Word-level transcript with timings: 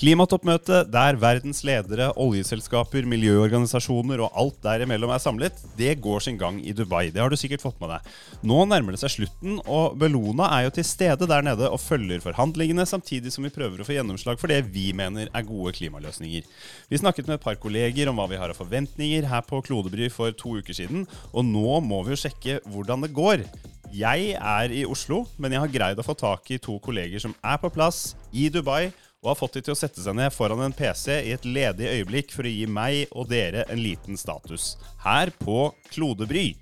Klimatoppmøte 0.00 0.78
der 0.88 1.18
verdens 1.20 1.58
ledere, 1.60 2.06
oljeselskaper, 2.16 3.04
miljøorganisasjoner 3.04 4.22
og 4.24 4.36
alt 4.40 4.54
derimellom 4.64 5.10
er 5.12 5.20
samlet, 5.20 5.58
det 5.76 5.98
går 6.00 6.22
sin 6.24 6.38
gang 6.40 6.56
i 6.64 6.72
Dubai. 6.72 7.10
Det 7.12 7.20
har 7.20 7.28
du 7.28 7.36
sikkert 7.36 7.60
fått 7.60 7.76
med 7.82 7.92
deg. 7.92 8.06
Nå 8.48 8.62
nærmer 8.70 8.96
det 8.96 9.02
seg 9.02 9.12
slutten, 9.12 9.58
og 9.68 9.98
Bellona 10.00 10.46
er 10.56 10.64
jo 10.64 10.72
til 10.78 10.86
stede 10.88 11.28
der 11.28 11.44
nede 11.44 11.68
og 11.68 11.82
følger 11.84 12.24
forhandlingene, 12.24 12.86
samtidig 12.88 13.34
som 13.34 13.44
vi 13.44 13.52
prøver 13.52 13.82
å 13.82 13.84
få 13.84 13.98
gjennomslag 13.98 14.40
for 14.40 14.48
det 14.48 14.62
vi 14.72 14.86
mener 14.96 15.28
er 15.28 15.44
gode 15.44 15.74
klimaløsninger. 15.76 16.48
Vi 16.88 17.02
snakket 17.02 17.28
med 17.28 17.36
et 17.36 17.44
par 17.44 17.60
kolleger 17.60 18.08
om 18.08 18.16
hva 18.16 18.30
vi 18.30 18.40
har 18.40 18.54
av 18.54 18.56
forventninger 18.56 19.28
her 19.28 19.44
på 19.44 19.60
Klodebry 19.68 20.08
for 20.08 20.32
to 20.32 20.54
uker 20.62 20.80
siden, 20.80 21.04
og 21.34 21.44
nå 21.44 21.76
må 21.84 22.00
vi 22.06 22.16
jo 22.16 22.22
sjekke 22.24 22.56
hvordan 22.72 23.04
det 23.04 23.12
går. 23.20 23.44
Jeg 23.92 24.32
er 24.38 24.72
i 24.72 24.86
Oslo, 24.88 25.26
men 25.36 25.52
jeg 25.52 25.60
har 25.60 25.76
greid 25.76 26.00
å 26.00 26.06
få 26.06 26.16
tak 26.16 26.48
i 26.54 26.60
to 26.62 26.78
kolleger 26.80 27.20
som 27.20 27.36
er 27.44 27.60
på 27.60 27.68
plass 27.74 28.14
i 28.32 28.48
Dubai 28.48 28.86
og 29.22 29.32
har 29.32 29.38
fått 29.38 29.58
de 29.58 29.64
til 29.66 29.76
å 29.76 29.78
sette 29.78 30.00
seg 30.00 30.16
ned 30.16 30.32
foran 30.32 30.64
en 30.64 30.76
PC 30.76 31.20
i 31.28 31.34
et 31.36 31.44
ledig 31.44 31.88
øyeblikk 31.92 32.32
for 32.32 32.48
å 32.48 32.52
gi 32.52 32.66
meg 32.66 33.12
og 33.12 33.28
dere 33.32 33.66
en 33.68 33.82
liten 33.82 34.16
status. 34.20 34.74
Her 35.04 35.32
på 35.44 35.70
Klodebry. 35.92 36.54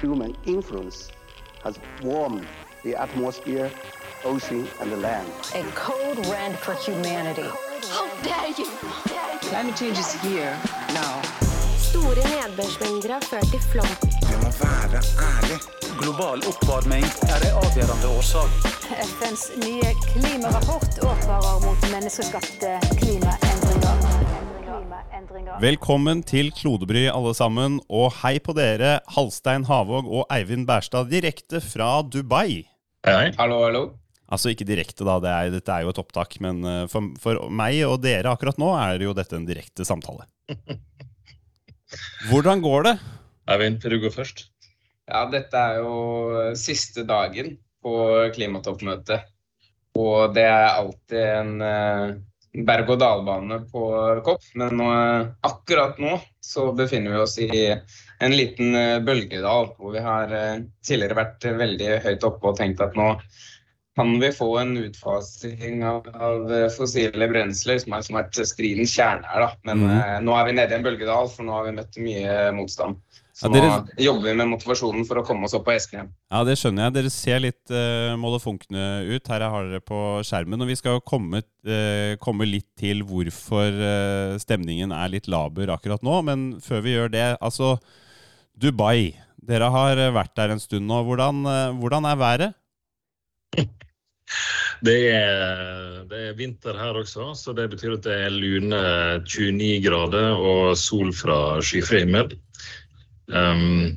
human 0.00 0.36
influence 0.46 1.10
has 1.62 1.78
warmed 2.02 2.46
the 2.84 2.94
atmosphere, 2.94 3.70
ocean, 4.24 4.66
and 4.80 4.92
the 4.92 4.96
land. 4.96 5.28
A 5.54 5.62
code 5.74 6.18
red 6.26 6.58
for 6.58 6.74
humanity. 6.74 7.48
How 7.88 8.06
dare 8.22 8.50
you! 8.58 8.66
Climate 9.48 9.76
change 9.76 9.98
is 9.98 10.12
here 10.20 10.56
now. 10.92 11.22
Store 11.78 12.14
nedbørsmengder 12.14 13.12
har 13.12 13.20
ført 13.20 13.50
til 13.50 13.60
flom. 13.60 14.25
Være 14.60 15.00
ærlig. 15.30 15.56
Global 16.00 16.42
oppvarming 16.50 17.04
er 17.32 17.40
en 17.48 17.56
avgjørende 17.60 18.08
årsak. 18.16 18.50
FNs 19.10 19.42
nye 19.60 19.90
klimarapport 20.06 20.96
advarer 21.04 21.58
mot 21.64 21.86
menneskeskapte 21.92 22.70
klimaendringer. 23.00 23.96
Velkommen 25.60 26.22
til 26.24 26.48
Klodebry, 26.56 27.04
alle 27.10 27.34
sammen. 27.36 27.80
Og 27.88 28.10
hei 28.22 28.38
på 28.40 28.54
dere, 28.56 29.00
Halstein 29.16 29.66
Havåg 29.68 30.08
og 30.08 30.24
Eivind 30.32 30.66
Bærstad, 30.68 31.10
direkte 31.12 31.60
fra 31.64 32.00
Dubai. 32.02 32.64
Hei. 33.06 33.30
Hallo, 33.38 33.60
hallo. 33.66 33.82
Altså 34.26 34.50
ikke 34.50 34.66
direkte, 34.66 35.04
da, 35.06 35.18
det 35.22 35.30
er, 35.32 35.52
dette 35.54 35.72
er 35.74 35.84
jo 35.84 35.92
et 35.92 36.00
opptak. 36.02 36.38
Men 36.44 36.64
eh, 36.64 36.86
for, 36.90 37.12
for 37.22 37.46
meg 37.52 37.82
og 37.86 38.00
dere 38.04 38.32
akkurat 38.32 38.58
nå 38.60 38.72
er 38.80 39.04
jo 39.04 39.14
dette 39.16 39.36
en 39.38 39.46
direkte 39.48 39.86
samtale. 39.86 40.26
Hvordan 42.30 42.64
går 42.64 42.88
det? 42.88 42.96
Eivind, 43.46 43.78
vil 43.84 43.94
du 43.94 44.00
gå 44.02 44.10
først? 44.10 44.48
Ja, 45.06 45.22
dette 45.30 45.60
er 45.60 45.82
jo 45.84 46.54
siste 46.58 47.04
dagen 47.06 47.56
på 47.82 47.96
klimatoppmøtet. 48.34 49.28
Og 49.96 50.34
det 50.36 50.44
er 50.44 50.72
alltid 50.74 51.20
en 51.22 51.52
eh, 51.64 52.16
berg-og-dal-bane 52.66 53.60
på 53.70 53.84
kopp. 54.26 54.44
Men 54.58 54.76
nå, 54.80 54.88
akkurat 55.46 56.00
nå 56.02 56.16
så 56.44 56.68
befinner 56.76 57.14
vi 57.14 57.22
oss 57.22 57.36
i 57.42 57.50
en 57.70 58.34
liten 58.34 58.74
eh, 58.76 58.98
bølgedal. 59.04 59.72
Hvor 59.78 59.94
vi 59.94 60.02
har 60.04 60.32
eh, 60.34 60.64
tidligere 60.86 61.20
vært 61.20 61.46
veldig 61.62 61.92
høyt 62.08 62.26
oppe 62.28 62.50
og 62.50 62.58
tenkt 62.60 62.82
at 62.84 62.98
nå 62.98 63.14
kan 63.96 64.10
vi 64.20 64.28
få 64.34 64.50
en 64.60 64.74
utfasing 64.76 65.80
av, 65.88 66.08
av 66.12 66.50
fossile 66.74 67.30
brensler, 67.30 67.78
som 67.80 67.94
har 67.96 68.02
som 68.04 68.18
vært 68.18 68.36
stridens 68.44 68.92
kjerne 68.92 69.24
her. 69.30 69.46
da. 69.46 69.54
Men 69.70 69.86
eh, 69.88 70.18
nå 70.24 70.34
er 70.36 70.50
vi 70.50 70.58
nede 70.58 70.74
i 70.74 70.78
en 70.80 70.84
bølgedal, 70.84 71.30
for 71.32 71.48
nå 71.48 71.54
har 71.56 71.70
vi 71.70 71.78
møtt 71.78 71.96
mye 72.04 72.34
motstand. 72.58 73.00
Så 73.36 73.50
Ja, 73.50 73.52
dere- 73.52 73.68
nå 73.68 74.00
jobber 74.00 74.30
vi 74.30 74.34
med 74.38 74.48
motivasjonen 74.48 75.04
for 75.04 75.20
å 75.20 75.24
komme 75.26 75.44
oss 75.44 75.52
opp 75.52 75.66
på 75.66 75.74
igjen. 75.76 76.08
Ja, 76.32 76.40
det 76.48 76.54
skjønner 76.56 76.86
jeg. 76.86 76.94
Dere 76.94 77.10
ser 77.12 77.42
litt 77.44 77.68
uh, 77.68 78.16
målefunkne 78.16 78.86
ut. 79.12 79.28
Her 79.28 79.44
har 79.44 79.68
dere 79.68 79.82
på 79.84 79.98
skjermen. 80.24 80.62
Og 80.64 80.70
vi 80.70 80.76
skal 80.80 80.96
jo 80.96 81.04
komme, 81.04 81.42
uh, 81.68 82.16
komme 82.16 82.48
litt 82.48 82.70
til 82.80 83.04
hvorfor 83.04 83.76
uh, 83.76 84.38
stemningen 84.40 84.94
er 84.96 85.12
litt 85.12 85.28
laber 85.28 85.68
akkurat 85.74 86.00
nå. 86.00 86.22
Men 86.24 86.46
før 86.64 86.80
vi 86.86 86.96
gjør 86.96 87.12
det, 87.12 87.26
altså 87.44 87.76
Dubai. 88.56 89.12
Dere 89.46 89.68
har 89.70 90.00
eh, 90.00 90.14
vært 90.16 90.32
der 90.38 90.54
en 90.54 90.62
stund 90.62 90.88
nå. 90.88 91.02
Hvordan, 91.04 91.44
uh, 91.44 91.76
hvordan 91.76 92.08
er 92.08 92.22
været? 92.22 92.56
Det 94.84 94.96
er, 95.08 96.02
det 96.10 96.18
er 96.28 96.34
vinter 96.36 96.76
her 96.76 96.98
også, 97.00 97.30
så 97.38 97.54
det 97.56 97.70
betyr 97.72 97.94
at 97.94 98.02
det 98.04 98.16
er 98.26 98.34
lune 98.34 98.80
29 99.24 99.78
grader 99.80 100.36
og 100.36 100.74
sol 100.76 101.14
fra 101.16 101.62
skyfri 101.64 102.02
himmel. 102.02 102.34
Um, 103.26 103.96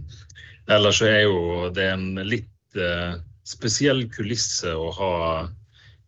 ellers 0.70 1.00
så 1.02 1.10
er 1.10 1.22
jo 1.28 1.70
det 1.76 1.86
en 1.94 2.08
litt 2.26 2.80
uh, 2.80 3.20
spesiell 3.48 4.06
kulisse 4.14 4.74
å 4.74 4.90
ha 4.98 5.14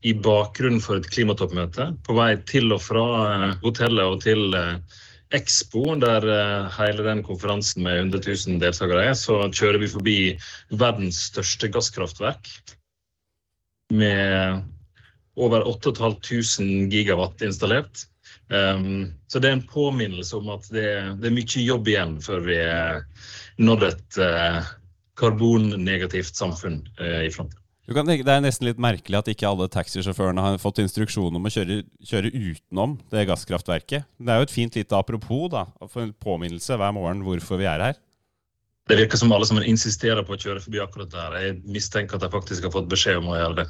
i 0.05 0.15
bakgrunnen 0.17 0.81
for 0.81 0.97
et 0.97 1.09
klimatoppmøte. 1.13 1.91
På 2.05 2.17
vei 2.17 2.33
til 2.49 2.73
og 2.73 2.81
fra 2.81 3.05
eh, 3.21 3.51
hotellet 3.61 4.01
og 4.01 4.23
til 4.23 4.55
uh, 4.57 4.79
Expo, 5.37 5.93
der 6.01 6.25
hele 6.75 7.05
den 7.05 7.21
konferansen 7.23 7.85
med 7.85 7.99
100 8.09 8.25
000 8.25 8.57
deltakere 8.63 9.05
er, 9.11 9.13
så 9.15 9.37
kjører 9.53 9.79
vi 9.79 9.91
forbi 9.93 10.15
verdens 10.81 11.21
største 11.29 11.69
gasskraftverk 11.71 12.49
med 13.95 14.65
over 15.39 15.63
8500 15.69 16.89
gigawatt 16.91 17.45
installert. 17.45 18.07
Um, 18.51 19.13
så 19.31 19.39
det 19.39 19.47
er 19.47 19.55
en 19.55 19.67
påminnelse 19.67 20.35
om 20.35 20.49
at 20.51 20.67
det, 20.73 20.83
det 21.21 21.29
er 21.29 21.35
mye 21.35 21.63
jobb 21.63 21.87
igjen 21.87 22.17
før 22.23 22.43
vi 22.43 22.59
når 22.59 23.63
nådd 23.63 23.85
et 23.87 24.19
uh, 24.19 24.71
karbonnegativt 25.19 26.35
samfunn 26.35 26.81
uh, 26.99 27.21
i 27.23 27.31
framtida. 27.31 27.61
Det 27.91 28.29
er 28.29 28.43
nesten 28.43 28.67
litt 28.69 28.79
merkelig 28.79 29.17
at 29.19 29.29
ikke 29.31 29.47
alle 29.49 29.67
taxisjåførene 29.71 30.43
har 30.45 30.59
fått 30.61 30.79
instruksjon 30.83 31.35
om 31.35 31.47
å 31.47 31.51
kjøre, 31.51 31.81
kjøre 32.07 32.29
utenom 32.31 32.93
det 33.11 33.25
gasskraftverket. 33.27 34.05
Det 34.21 34.31
er 34.31 34.39
jo 34.39 34.47
et 34.47 34.53
fint 34.53 34.77
lite 34.77 34.95
apropos, 34.95 35.49
da. 35.51 35.65
For 35.89 36.05
en 36.05 36.13
påminnelse 36.13 36.77
hver 36.79 36.95
morgen 36.95 37.25
hvorfor 37.25 37.59
vi 37.59 37.67
er 37.67 37.83
her. 37.83 37.99
Det 38.87 38.97
virker 38.99 39.19
som 39.19 39.31
alle 39.35 39.47
sammen 39.47 39.67
insisterer 39.67 40.23
på 40.27 40.35
å 40.35 40.39
kjøre 40.39 40.63
forbi 40.63 40.79
akkurat 40.83 41.11
der. 41.11 41.37
Jeg 41.43 41.59
mistenker 41.71 42.17
at 42.17 42.23
de 42.23 42.31
faktisk 42.31 42.67
har 42.67 42.73
fått 42.75 42.89
beskjed 42.91 43.19
om 43.21 43.31
å 43.33 43.39
gjøre 43.39 43.63
det. 43.63 43.67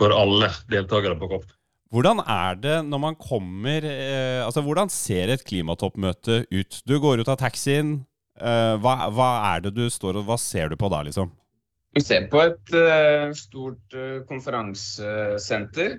For 0.00 0.16
alle 0.16 0.48
deltakere 0.72 1.18
på 1.20 1.28
COP. 1.34 1.46
Hvordan 1.90 2.22
er 2.22 2.58
det 2.62 2.76
når 2.86 3.00
man 3.02 3.16
kommer 3.18 3.82
eh, 3.82 4.44
Altså, 4.44 4.62
hvordan 4.62 4.90
ser 4.92 5.32
et 5.34 5.42
klimatoppmøte 5.46 6.44
ut? 6.46 6.82
Du 6.86 7.00
går 7.02 7.22
ut 7.22 7.30
av 7.30 7.40
taxien. 7.40 7.96
Eh, 8.38 8.74
hva, 8.78 9.10
hva 9.10 9.30
er 9.50 9.64
det 9.64 9.74
du 9.74 9.88
står 9.90 10.20
og 10.20 10.28
Hva 10.28 10.38
ser 10.38 10.70
du 10.70 10.78
på 10.78 10.90
da, 10.92 11.02
liksom? 11.06 11.32
Vi 11.96 12.04
ser 12.06 12.28
på 12.30 12.38
et 12.44 12.76
eh, 12.78 13.32
stort 13.34 13.98
eh, 13.98 14.20
konferansesenter. 14.28 15.96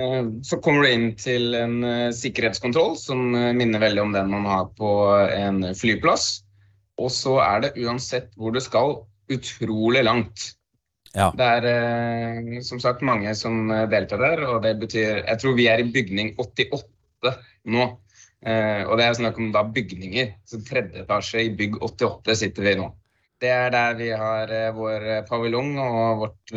Eh, 0.00 0.30
så 0.48 0.58
kommer 0.64 0.86
du 0.86 0.94
inn 0.94 1.10
til 1.20 1.52
en 1.58 1.82
eh, 1.84 2.08
sikkerhetskontroll 2.16 2.96
som 2.96 3.28
minner 3.36 3.84
veldig 3.84 4.06
om 4.06 4.16
den 4.16 4.32
man 4.32 4.48
har 4.48 4.70
på 4.80 4.94
en 5.28 5.60
flyplass. 5.76 6.30
Og 6.98 7.12
så 7.12 7.36
er 7.44 7.66
det 7.66 7.76
uansett 7.84 8.32
hvor 8.40 8.56
du 8.56 8.62
skal, 8.64 9.02
utrolig 9.28 10.06
langt. 10.08 10.54
Ja. 11.16 11.30
Det 11.36 11.46
er 11.58 11.66
eh, 11.70 12.58
som 12.66 12.80
sagt 12.82 13.04
mange 13.06 13.32
som 13.38 13.70
eh, 13.72 13.86
deltar 13.90 14.20
der, 14.20 14.44
og 14.48 14.62
det 14.66 14.74
betyr 14.82 15.22
Jeg 15.22 15.40
tror 15.40 15.56
vi 15.56 15.68
er 15.70 15.80
i 15.80 15.88
bygning 15.92 16.34
88 16.36 17.32
nå. 17.72 17.86
Eh, 18.46 18.82
og 18.84 18.98
det 19.00 19.06
er 19.06 19.16
snakk 19.16 19.38
om 19.40 19.52
da 19.54 19.64
bygninger. 19.64 20.34
Så 20.48 20.60
tredje 20.66 21.04
etasje 21.04 21.46
i 21.46 21.54
bygg 21.56 21.80
88 21.80 22.36
sitter 22.42 22.68
vi 22.68 22.74
nå. 22.82 22.90
Det 23.38 23.50
er 23.54 23.70
der 23.70 23.94
vi 23.94 24.10
har 24.18 24.50
vår 24.74 25.04
paviljong 25.28 25.76
og 25.78 26.24
vårt 26.24 26.54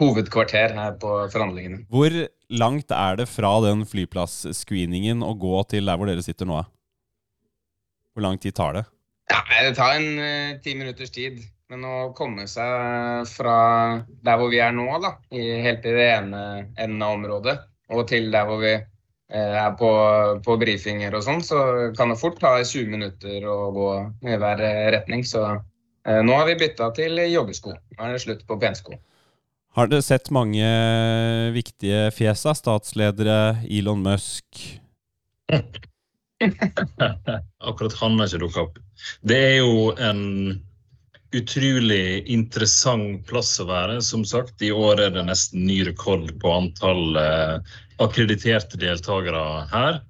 hovedkvarter 0.00 0.72
her 0.72 0.94
på 0.96 1.10
forhandlingene. 1.28 1.82
Hvor 1.92 2.14
langt 2.48 2.94
er 2.96 3.18
det 3.20 3.26
fra 3.28 3.50
den 3.66 3.84
flyplass-screeningen 3.84 5.20
å 5.20 5.34
gå 5.36 5.60
til 5.68 5.92
der 5.92 6.00
hvor 6.00 6.08
dere 6.08 6.24
sitter 6.24 6.48
nå? 6.48 6.62
Hvor 8.16 8.24
lang 8.24 8.40
tid 8.40 8.56
tar 8.56 8.78
det? 8.78 8.86
Ja, 9.28 9.42
Det 9.52 9.76
tar 9.76 10.00
en 10.00 10.56
ti 10.64 10.72
minutters 10.72 11.12
tid. 11.12 11.44
Men 11.70 11.84
å 11.86 11.96
komme 12.18 12.48
seg 12.50 13.28
fra 13.30 13.56
der 14.26 14.38
hvor 14.40 14.48
vi 14.50 14.58
er 14.58 14.72
nå, 14.74 14.88
da, 15.02 15.12
i, 15.30 15.42
helt 15.62 15.84
i 15.86 15.92
det 15.94 16.06
ene 16.16 16.40
enden 16.74 17.02
av 17.06 17.14
området, 17.14 17.56
og 17.94 18.08
til 18.10 18.26
der 18.32 18.48
hvor 18.48 18.58
vi 18.58 18.72
eh, 18.74 19.58
er 19.60 19.76
på, 19.78 19.90
på 20.42 20.56
brifinger 20.58 21.14
og 21.14 21.22
sånn, 21.26 21.44
så 21.46 21.60
kan 21.94 22.10
det 22.10 22.18
fort 22.18 22.40
ta 22.42 22.56
20 22.58 22.90
minutter 22.90 23.46
å 23.46 23.70
gå 23.76 23.90
i 24.26 24.34
hver 24.34 24.62
eh, 24.66 24.88
retning. 24.96 25.22
Så 25.22 25.44
eh, 25.46 26.18
nå 26.26 26.34
har 26.40 26.48
vi 26.48 26.58
bytta 26.58 26.90
til 26.96 27.22
joggesko. 27.30 27.76
Nå 27.94 28.02
er 28.02 28.16
det 28.16 28.24
slutt 28.24 28.42
på 28.48 28.58
pensko. 28.58 28.98
Har 29.78 29.86
dere 29.86 30.02
sett 30.02 30.32
mange 30.34 30.66
viktige 31.54 32.08
fjes 32.10 32.42
av 32.50 32.56
statsledere? 32.58 33.60
Elon 33.70 34.02
Musk? 34.02 34.64
Akkurat 37.70 37.94
han 38.00 38.18
har 38.18 38.26
ikke 38.26 38.42
dukka 38.42 38.66
opp. 38.66 38.82
Det 39.22 39.38
er 39.52 39.56
jo 39.60 39.92
en 39.94 40.20
utrolig 41.36 42.26
interessant 42.30 43.26
plass 43.28 43.54
å 43.62 43.68
være. 43.68 44.00
Som 44.02 44.24
sagt, 44.26 44.62
i 44.62 44.72
år 44.74 45.06
er 45.06 45.14
det 45.14 45.26
nesten 45.28 45.66
ny 45.66 45.82
rekord 45.86 46.32
på 46.42 46.54
antall 46.54 47.18
eh, 47.20 47.74
akkrediterte 48.02 48.80
deltakere 48.80 49.66
her. 49.70 50.00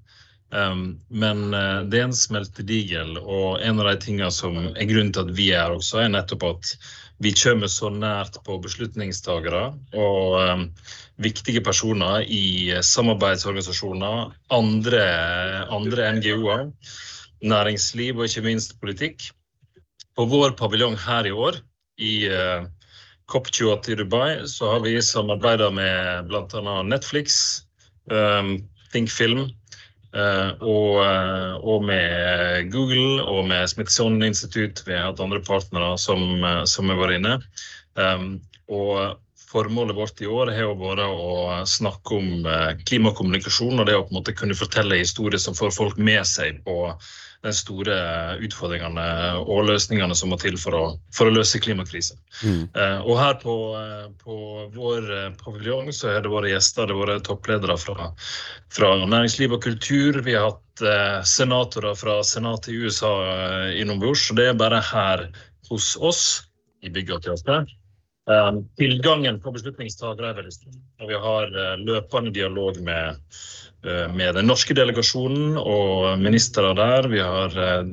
Um, 0.51 0.99
men 1.09 1.55
eh, 1.55 1.83
det 1.87 2.01
er 2.01 2.09
en 2.09 2.17
smeltedigel, 2.17 3.21
og 3.21 3.61
en 3.63 3.83
av 3.83 3.93
de 3.93 4.01
tingene 4.03 4.33
som 4.35 4.57
er 4.73 4.89
grunnen 4.91 5.13
til 5.15 5.29
at 5.29 5.37
vi 5.37 5.51
er 5.53 5.63
her 5.69 5.77
også, 5.77 6.01
er 6.03 6.11
nettopp 6.11 6.47
at 6.49 6.73
vi 7.23 7.31
kommer 7.37 7.71
så 7.71 7.91
nært 7.93 8.41
på 8.47 8.57
beslutningstagere 8.65 9.67
og 9.93 10.39
um, 10.41 10.65
viktige 11.23 11.61
personer 11.63 12.25
i 12.25 12.73
samarbeidsorganisasjoner, 12.81 14.33
andre, 14.57 15.05
andre 15.69 16.09
NGO-er, 16.17 16.71
næringsliv 17.45 18.19
og 18.19 18.27
ikke 18.27 18.47
minst 18.49 18.75
politikk. 18.81 19.29
På 20.21 20.27
vår 20.29 20.51
paviljong 20.51 20.99
her 21.01 21.25
i 21.27 21.31
år, 21.33 21.57
i 21.97 22.29
uh, 22.29 22.67
COP28 23.33 23.91
i 23.91 23.95
Dubai, 23.97 24.49
så 24.49 24.69
har 24.69 24.83
vi 24.85 24.99
samarbeida 25.03 25.71
med 25.73 26.27
bl.a. 26.29 26.83
Netflix, 26.83 27.39
um, 28.13 28.59
Think 28.93 29.11
Film, 29.11 29.49
Uh, 30.11 30.59
og, 30.67 30.97
og, 31.63 31.85
med 31.87 32.73
Google 32.73 33.23
og 33.23 33.45
med 33.47 33.69
Smithsonian 33.71 34.33
Institute. 34.33 34.83
Vi 34.83 34.97
har 34.97 35.05
hatt 35.13 35.21
andre 35.23 35.39
partnere 35.47 35.93
som, 36.03 36.43
som 36.67 36.91
har 36.91 36.99
vært 36.99 37.21
inne. 37.21 37.37
Og 38.75 39.45
formålet 39.53 39.95
vårt 39.95 40.19
i 40.19 40.27
år 40.27 40.51
har 40.51 40.75
vært 40.83 41.05
å 41.07 41.63
snakke 41.63 42.19
om 42.19 42.51
klimakommunikasjon 42.91 43.79
og 43.79 43.87
det 43.87 43.95
å 43.95 44.03
på 44.03 44.11
en 44.11 44.19
måte 44.19 44.35
kunne 44.35 44.59
fortelle 44.59 44.99
historier 44.99 45.39
som 45.39 45.55
får 45.55 45.79
folk 45.79 46.03
med 46.11 46.27
seg 46.27 46.59
på 46.67 46.91
de 47.41 47.53
store 47.57 47.95
utfordringene 48.45 49.05
og 49.41 49.65
løsningene 49.71 50.17
som 50.17 50.33
må 50.33 50.37
til 50.41 50.59
for 50.61 50.77
å, 50.77 50.83
for 51.17 51.31
å 51.31 51.33
løse 51.33 51.61
klimakrisen. 51.63 52.19
Mm. 52.45 52.63
Eh, 52.69 52.99
og 53.01 53.17
her 53.17 53.39
på, 53.41 53.55
på 54.21 54.37
vår 54.75 55.09
eh, 55.17 55.31
paviljong 55.41 55.89
så 55.97 56.13
har 56.13 56.25
det 56.25 56.33
vært 56.35 56.53
gjester, 56.53 56.91
det 56.91 56.99
har 56.99 57.13
vært 57.15 57.27
toppledere 57.31 57.79
fra, 57.81 58.11
fra 58.77 58.93
næringsliv 59.01 59.57
og 59.57 59.65
kultur. 59.65 60.21
Vi 60.27 60.37
har 60.37 60.51
hatt 60.51 60.85
eh, 60.85 61.19
senatorer 61.25 61.97
fra 61.97 62.21
senatet 62.27 62.75
i 62.75 62.79
USA 62.85 63.15
eh, 63.25 63.81
innombords. 63.81 64.29
Det 64.37 64.51
er 64.51 64.61
bare 64.61 64.85
her 64.93 65.29
hos 65.71 65.95
oss 65.97 66.25
i 66.85 66.93
Byggeteatret. 66.93 67.73
Eh, 67.73 67.80
tilgangen 68.79 69.41
på 69.43 69.53
beslutningstakere 69.55 70.31
er 70.31 70.37
veldig 70.38 70.53
stor. 70.55 70.77
Og 71.03 71.11
vi 71.11 71.19
har 71.25 71.56
løpende 71.81 72.32
dialog 72.35 72.79
med 72.85 73.19
Eh, 73.81 74.09
med 74.12 74.35
den 74.37 74.44
norske 74.44 74.75
delegasjonen 74.77 75.55
og 75.56 76.19
ministre 76.21 76.75
der. 76.77 77.06
Vi 77.09 77.21
har 77.25 77.55
eh, 77.56 77.87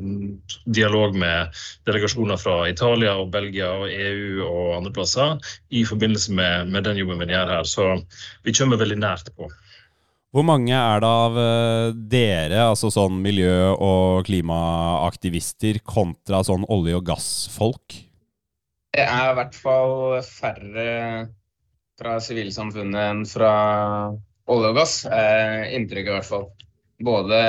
dialog 0.66 1.16
med 1.16 1.54
delegasjoner 1.88 2.40
fra 2.42 2.58
Italia 2.68 3.14
og 3.16 3.30
Belgia 3.32 3.70
og 3.72 3.88
EU 3.88 4.42
og 4.44 4.74
andre 4.82 4.92
plasser 4.98 5.54
i 5.72 5.86
forbindelse 5.88 6.36
med, 6.36 6.74
med 6.74 6.84
den 6.90 7.00
jobben 7.00 7.24
vi 7.24 7.32
gjør 7.32 7.54
her. 7.56 7.64
Så 7.64 7.88
vi 8.44 8.56
kommer 8.58 8.82
veldig 8.82 9.00
nært 9.00 9.32
på. 9.38 9.48
Hvor 10.36 10.44
mange 10.44 10.76
er 10.76 11.00
det 11.00 11.14
av 11.24 11.40
eh, 11.40 11.96
dere, 11.96 12.66
altså 12.74 12.92
sånn 12.92 13.22
miljø- 13.24 13.78
og 13.80 14.28
klimaaktivister, 14.28 15.80
kontra 15.88 16.44
sånn 16.44 16.68
olje- 16.68 17.00
og 17.00 17.08
gassfolk? 17.08 18.02
Det 18.98 19.04
er 19.06 19.28
i 19.30 19.34
hvert 19.38 19.54
fall 19.54 20.16
færre 20.26 20.86
fra 22.00 22.16
sivilsamfunnet 22.24 22.98
enn 22.98 23.20
fra 23.30 23.52
olje 24.50 24.72
og 24.72 24.80
gass. 24.80 24.96
Eh, 25.06 25.76
inntrykk 25.78 26.10
i 26.10 26.16
hvert 26.16 26.26
fall. 26.26 26.48
Både 27.06 27.42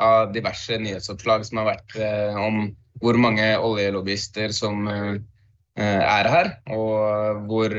av 0.00 0.32
diverse 0.34 0.80
nyhetsoppslag 0.82 1.44
som 1.46 1.60
har 1.60 1.68
vært 1.68 1.94
eh, 2.02 2.34
om 2.34 2.64
hvor 2.98 3.20
mange 3.22 3.46
oljelobbyister 3.62 4.50
som 4.56 4.90
eh, 4.90 5.20
er 5.78 6.30
her, 6.34 6.52
og 6.74 7.46
hvor 7.46 7.78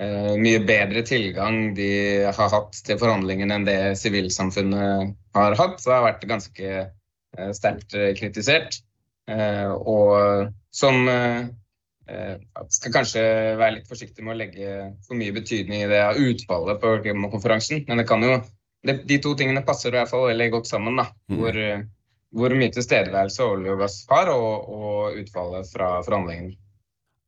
mye 0.00 0.60
bedre 0.64 1.02
tilgang 1.04 1.74
de 1.76 1.90
har 2.24 2.52
hatt 2.54 2.78
til 2.86 2.96
forhandlingene 2.96 3.58
enn 3.58 3.66
det 3.66 3.98
sivilsamfunnet 4.00 5.10
har 5.36 5.56
hatt. 5.58 5.74
Så 5.76 5.90
det 5.90 5.96
har 5.98 6.06
vært 6.06 6.24
ganske 6.30 6.70
sterkt 7.58 7.92
kritisert. 8.16 8.78
og 9.28 10.48
som 10.72 11.04
skal 12.72 12.94
kanskje 12.94 13.22
være 13.60 13.78
litt 13.78 13.90
forsiktig 13.90 14.24
med 14.24 14.34
å 14.34 14.40
legge 14.40 14.72
for 15.06 15.18
mye 15.18 15.34
betydning 15.36 15.84
i 15.84 15.90
det 15.90 16.00
av 16.04 16.18
utfallet 16.20 16.80
på 16.82 16.96
klimakonferansen. 17.04 17.84
Men 17.88 18.02
det 18.02 18.06
kan 18.08 18.24
jo, 18.24 18.38
de 18.84 19.20
to 19.22 19.34
tingene 19.38 19.64
passer 19.66 19.94
i 19.94 20.00
hvert 20.00 20.12
fall 20.12 20.28
veldig 20.30 20.48
godt 20.56 20.70
sammen. 20.70 20.98
da, 21.00 21.10
mm. 21.30 21.38
hvor, 21.38 21.60
hvor, 22.40 22.56
mye 22.56 22.74
tilstedeværelse 22.74 23.46
olje 23.46 23.76
og 23.76 23.84
gass 23.84 24.00
har, 24.10 24.32
og, 24.34 24.74
og 24.74 25.22
utfallet 25.22 25.70
fra 25.72 25.94
forhandlingene. 26.06 26.58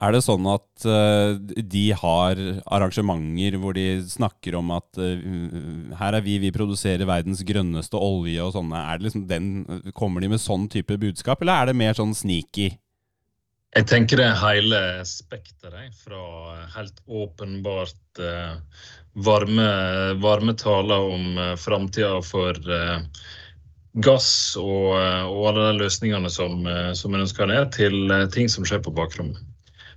Er 0.02 0.10
det 0.10 0.24
sånn 0.24 0.46
at 0.50 0.84
uh, 0.88 1.38
de 1.38 1.82
har 1.94 2.38
arrangementer 2.74 3.54
hvor 3.62 3.76
de 3.76 4.00
snakker 4.10 4.56
om 4.58 4.72
at 4.74 4.98
uh, 4.98 5.92
her 6.00 6.16
er 6.18 6.24
vi, 6.26 6.40
vi 6.42 6.50
produserer 6.54 7.06
verdens 7.06 7.44
grønneste 7.46 8.00
olje 8.02 8.42
og 8.42 8.56
sånne. 8.56 8.80
Er 8.82 8.98
det 8.98 9.06
liksom 9.06 9.28
den, 9.30 9.52
kommer 9.94 10.24
de 10.24 10.32
med 10.32 10.42
sånn 10.42 10.66
type 10.72 10.98
budskap, 10.98 11.44
eller 11.44 11.54
er 11.54 11.70
det 11.70 11.78
mer 11.78 11.94
sånn 11.94 12.16
sneaky? 12.18 12.72
Jeg 13.72 13.88
tenker 13.88 14.20
det 14.20 14.26
er 14.28 14.40
hele 14.40 14.78
spekteret. 15.08 15.94
Fra 16.04 16.24
helt 16.74 16.98
åpenbart 17.08 18.20
eh, 18.20 18.58
varme, 19.12 19.68
varme, 20.14 20.54
taler 20.54 20.98
om 20.98 21.38
eh, 21.38 21.54
framtida 21.56 22.22
for 22.24 22.56
eh, 22.72 22.98
gass 24.04 24.56
og, 24.60 24.98
eh, 24.98 25.24
og, 25.28 25.46
alle 25.50 25.70
de 25.70 25.80
løsningene 25.84 26.30
som, 26.32 26.68
som 26.96 27.14
en 27.14 27.24
ønsker 27.24 27.48
ned, 27.48 27.72
til 27.76 28.12
ting 28.34 28.48
som 28.52 28.68
skjer 28.68 28.84
på 28.84 28.94
bakrommet. 28.96 29.40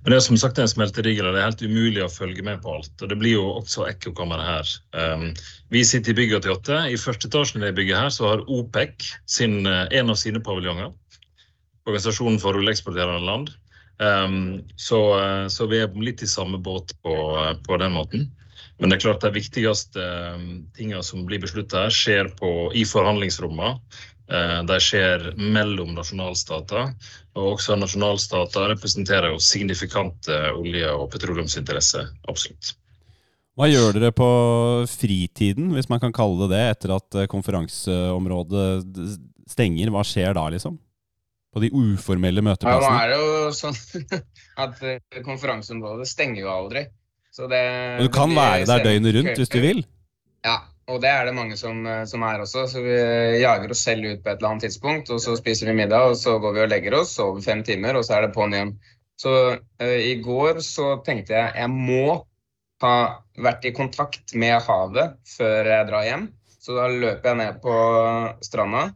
Men 0.04 0.12
det 0.12 0.20
er 0.20 0.26
som 0.28 0.38
sagt 0.38 0.60
en 0.62 0.70
smelterigel, 0.70 1.26
og 1.26 1.34
det 1.34 1.40
er 1.42 1.48
helt 1.48 1.64
umulig 1.66 2.04
å 2.04 2.12
følge 2.12 2.44
med 2.46 2.60
på 2.62 2.76
alt. 2.76 2.92
og 3.02 3.10
Det 3.10 3.16
blir 3.18 3.40
jo 3.40 3.46
også 3.56 3.88
ekkokammer 3.88 4.38
her. 4.38 4.68
Um, 4.94 5.32
vi 5.74 5.82
sitter 5.82 6.12
i 6.12 6.18
bygget 6.20 6.46
88. 6.46 6.76
I 6.94 7.00
første 7.00 7.26
etasjen 7.26 7.58
i 7.58 7.64
det 7.64 7.74
bygget 7.74 7.98
her 8.04 8.12
så 8.14 8.28
har 8.28 8.44
OPEC 8.46 9.08
sin, 9.26 9.66
en 9.66 10.12
av 10.14 10.20
sine 10.20 10.38
paviljonger. 10.46 10.92
Organisasjonen 11.90 12.38
for 12.38 12.54
oljeeksporterende 12.60 13.26
land. 13.26 13.50
Um, 13.98 14.64
så, 14.76 14.98
eh, 15.20 15.48
så, 15.48 15.66
vi 15.66 15.80
er 15.80 15.94
litt 16.00 16.22
i 16.22 16.28
samme 16.28 16.58
båt 16.60 16.92
på, 17.02 17.14
på, 17.66 17.78
den 17.80 17.94
måten. 17.96 18.26
Men 18.76 18.92
det 18.92 18.98
er 18.98 19.06
klart 19.06 19.24
de 19.24 19.32
viktigste 19.32 20.02
um, 20.36 20.66
tingene 20.76 21.00
som 21.04 21.24
blir 21.28 21.40
beslutta 21.40 21.86
her, 21.86 21.94
skjer 21.94 22.28
på, 22.36 22.50
i 22.76 22.84
forhandlingsrommene. 22.88 23.78
Uh, 24.26 24.60
de 24.68 24.78
skjer 24.82 25.30
mellom 25.38 25.94
nasjonalstater. 25.96 26.90
Og 27.38 27.54
også 27.54 27.78
nasjonalstater 27.80 28.74
representerer 28.74 29.32
jo 29.32 29.40
signifikante 29.40 30.40
olje- 30.52 30.92
og 30.92 31.08
petroleumsinteresser. 31.14 32.10
Absolutt. 32.28 32.74
Hva 33.56 33.70
gjør 33.70 33.94
dere 33.96 34.12
på 34.12 34.28
fritiden, 34.92 35.70
hvis 35.72 35.88
man 35.88 36.02
kan 36.02 36.12
kalle 36.12 36.44
det 36.44 36.52
det, 36.52 36.64
etter 36.74 36.92
at 36.98 37.16
konferanseområdet 37.32 38.66
stenger? 39.48 39.88
Hva 39.94 40.02
skjer 40.04 40.36
da, 40.36 40.50
liksom? 40.52 40.76
På 41.56 41.64
de 41.64 41.72
uformelle 41.72 42.44
møteplassene? 42.44 42.84
Ja, 42.84 42.92
nå 42.92 43.00
er 43.00 43.12
det 43.12 43.18
jo 43.18 43.50
sånn 43.56 43.76
at 44.66 44.80
eh, 44.84 45.20
konferanseområdet 45.24 46.08
stenger 46.10 46.44
jo 46.44 46.52
aldri. 46.52 46.86
Så 47.32 47.48
det, 47.48 47.60
og 47.96 48.08
du 48.08 48.12
kan 48.12 48.32
være 48.36 48.64
der 48.68 48.84
døgnet 48.84 49.16
rundt 49.16 49.40
hvis 49.40 49.52
du 49.52 49.60
vil? 49.64 49.82
Ja, 50.44 50.60
og 50.88 51.00
det 51.02 51.10
er 51.10 51.26
det 51.28 51.34
mange 51.36 51.56
som, 51.58 51.80
eh, 51.88 52.04
som, 52.08 52.24
er 52.28 52.44
også. 52.44 52.66
Så 52.70 52.84
vi 52.84 52.98
jager 53.40 53.72
oss 53.72 53.84
selv 53.88 54.04
ut 54.04 54.20
på 54.20 54.30
et 54.30 54.36
eller 54.36 54.52
annet 54.52 54.68
tidspunkt, 54.68 55.10
og 55.12 55.22
så 55.24 55.36
spiser 55.40 55.72
vi 55.72 55.78
middag, 55.80 56.12
og 56.12 56.20
så 56.20 56.36
går 56.42 56.56
vi 56.58 56.64
og 56.66 56.70
legger 56.74 56.98
oss, 57.00 57.16
over 57.24 57.40
fem 57.44 57.64
timer, 57.66 57.96
og 57.96 58.04
så 58.06 58.18
er 58.18 58.26
det 58.26 58.34
på'n 58.36 58.56
igjen. 58.56 58.76
Så 59.16 59.32
uh, 59.56 59.96
i 59.96 60.18
går 60.20 60.60
så 60.60 60.98
tenkte 61.04 61.32
jeg 61.32 61.54
jeg 61.56 61.72
må 61.72 62.18
ha 62.84 62.96
vært 63.40 63.64
i 63.64 63.72
kontakt 63.72 64.34
med 64.36 64.58
havet 64.66 65.16
før 65.38 65.70
jeg 65.72 65.88
drar 65.88 66.04
hjem. 66.04 66.28
Så 66.60 66.76
da 66.76 66.90
løper 66.92 67.30
jeg 67.30 67.40
ned 67.40 67.60
på 67.64 67.76
stranda 68.44 68.90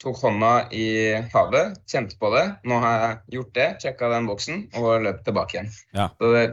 tok 0.00 0.16
hånda 0.24 0.52
i 0.72 0.88
havet, 1.32 1.76
kjente 1.90 2.16
på 2.20 2.32
det. 2.34 2.46
Nå 2.68 2.80
har 2.82 2.96
jeg 3.04 3.36
gjort 3.36 3.54
det, 3.58 3.68
sjekka 3.84 4.10
den 4.14 4.28
boksen 4.30 4.66
og 4.80 5.04
løpt 5.04 5.24
tilbake 5.28 5.58
igjen. 5.58 5.70
Ja. 5.96 6.08
Så 6.16 6.32
det, 6.34 6.44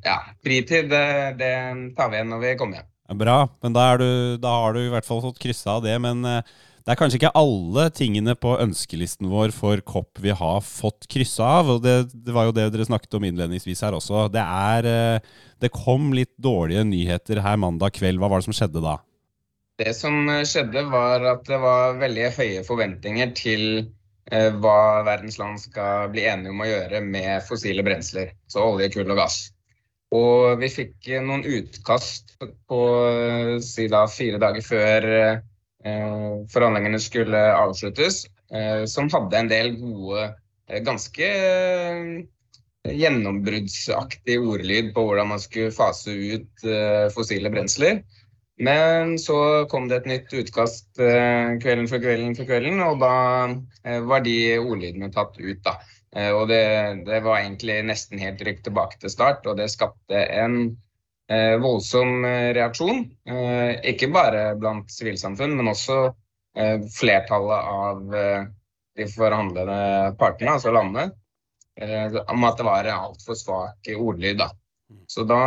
ja, 0.00 0.18
fritid 0.44 0.90
det, 0.92 1.06
det, 1.40 1.54
tar 1.98 2.12
vi 2.12 2.20
igjen 2.20 2.32
når 2.32 2.44
vi 2.46 2.52
kommer 2.60 2.80
hjem. 2.80 2.90
Ja, 3.04 3.16
bra, 3.20 3.38
men 3.60 3.74
da, 3.76 3.88
du, 4.00 4.08
da, 4.40 4.54
har 4.62 4.76
du 4.76 4.86
i 4.86 4.92
hvert 4.92 5.04
fall 5.04 5.20
fått 5.24 5.42
kryssa 5.42 5.76
av 5.76 5.84
det. 5.84 5.98
Men 6.00 6.24
eh, 6.24 6.54
det 6.84 6.94
er 6.94 7.00
kanskje 7.00 7.20
ikke 7.20 7.34
alle 7.36 7.86
tingene 7.92 8.34
på 8.40 8.56
ønskelisten 8.60 9.28
vår 9.28 9.52
for 9.56 9.80
kopp 9.84 10.20
vi 10.24 10.32
har 10.32 10.64
fått 10.64 11.04
kryssa 11.12 11.50
av. 11.60 11.74
og 11.76 11.84
det, 11.84 11.98
det, 12.14 12.32
var 12.32 12.48
jo 12.48 12.56
det 12.56 12.70
dere 12.72 12.88
snakket 12.88 13.18
om 13.20 13.28
innledningsvis 13.28 13.84
her 13.84 13.96
også. 13.96 14.30
Det, 14.32 14.40
er, 14.40 14.88
eh, 14.88 15.50
det 15.60 15.74
kom 15.76 16.14
litt 16.16 16.32
dårlige 16.40 16.86
nyheter 16.88 17.44
her 17.44 17.60
mandag 17.60 17.96
kveld. 18.00 18.22
Hva 18.22 18.32
var 18.32 18.40
det 18.40 18.48
som 18.48 18.56
skjedde 18.56 18.84
da? 18.84 19.02
Det 19.80 19.94
som 19.94 20.28
eh, 20.28 20.44
skjedde, 20.46 20.84
var 20.90 21.24
at 21.26 21.48
det 21.48 21.58
var 21.62 21.96
veldig 21.98 22.28
høye 22.36 22.62
forventninger 22.66 23.32
til 23.34 23.64
eh, 24.30 24.52
hva 24.62 25.02
verdens 25.06 25.38
land 25.40 25.58
skal 25.62 26.12
bli 26.12 26.26
enige 26.30 26.54
om 26.54 26.62
å 26.62 26.68
gjøre 26.68 27.00
med 27.02 27.42
fossile 27.48 27.82
brensler, 27.86 28.30
så 28.46 28.68
olje, 28.68 28.92
kull 28.94 29.10
og 29.10 29.18
gass. 29.18 29.40
Og 30.14 30.60
vi 30.60 30.70
fikk 30.70 31.08
eh, 31.10 31.24
noen 31.24 31.42
utkast 31.42 32.36
på 32.70 32.80
si 33.66 33.88
da, 33.90 34.04
fire 34.10 34.38
dager 34.42 34.62
før 34.64 35.10
forhandlingene 35.84 36.96
skulle 37.02 37.40
avsluttes, 37.52 38.22
som 38.88 39.10
hadde 39.12 39.36
en 39.36 39.50
del 39.50 39.74
gode, 39.76 40.22
ganske 40.86 41.26
gjennombruddsaktig 42.88 44.38
ordlyd 44.40 44.94
på 44.96 45.04
hvordan 45.04 45.28
man 45.34 45.42
skulle 45.42 45.74
fase 45.76 46.14
ut 46.14 46.64
fossile 47.12 47.52
brensler. 47.52 48.00
Men 48.56 49.18
så 49.18 49.66
kom 49.70 49.88
det 49.88 49.96
et 50.02 50.06
nytt 50.06 50.34
utkast 50.38 51.00
eh, 51.02 51.56
kvelden 51.62 51.88
for 51.90 52.02
kvelden 52.02 52.36
for 52.38 52.46
kvelden, 52.46 52.78
og 52.86 53.00
da 53.02 53.14
eh, 53.82 54.00
var 54.06 54.22
de 54.22 54.36
ordlydene 54.60 55.10
tatt 55.14 55.40
ut. 55.40 55.60
da. 55.66 55.74
Eh, 56.14 56.30
og 56.30 56.46
det, 56.52 56.62
det 57.08 57.20
var 57.24 57.40
egentlig 57.40 57.80
nesten 57.88 58.22
helt 58.22 58.42
rykt 58.46 58.62
tilbake 58.68 59.00
til 59.02 59.10
start, 59.10 59.46
og 59.50 59.58
det 59.58 59.72
skapte 59.72 60.22
en 60.38 60.58
eh, 61.26 61.56
voldsom 61.62 62.22
reaksjon. 62.54 63.02
Eh, 63.26 63.72
ikke 63.94 64.12
bare 64.14 64.52
blant 64.60 64.92
sivilsamfunn, 64.92 65.56
men 65.58 65.72
også 65.74 65.98
eh, 66.54 66.86
flertallet 66.94 67.74
av 67.74 68.06
de 68.94 69.06
forhandlende 69.10 70.14
partene, 70.18 70.54
altså 70.54 70.70
landene, 70.74 71.10
eh, 71.80 72.14
om 72.30 72.46
at 72.46 72.60
det 72.60 72.66
var 72.70 72.90
altfor 72.94 73.38
svak 73.38 73.90
ordlyd. 73.96 74.38
Da. 74.44 74.50
Så 75.10 75.26
da 75.26 75.42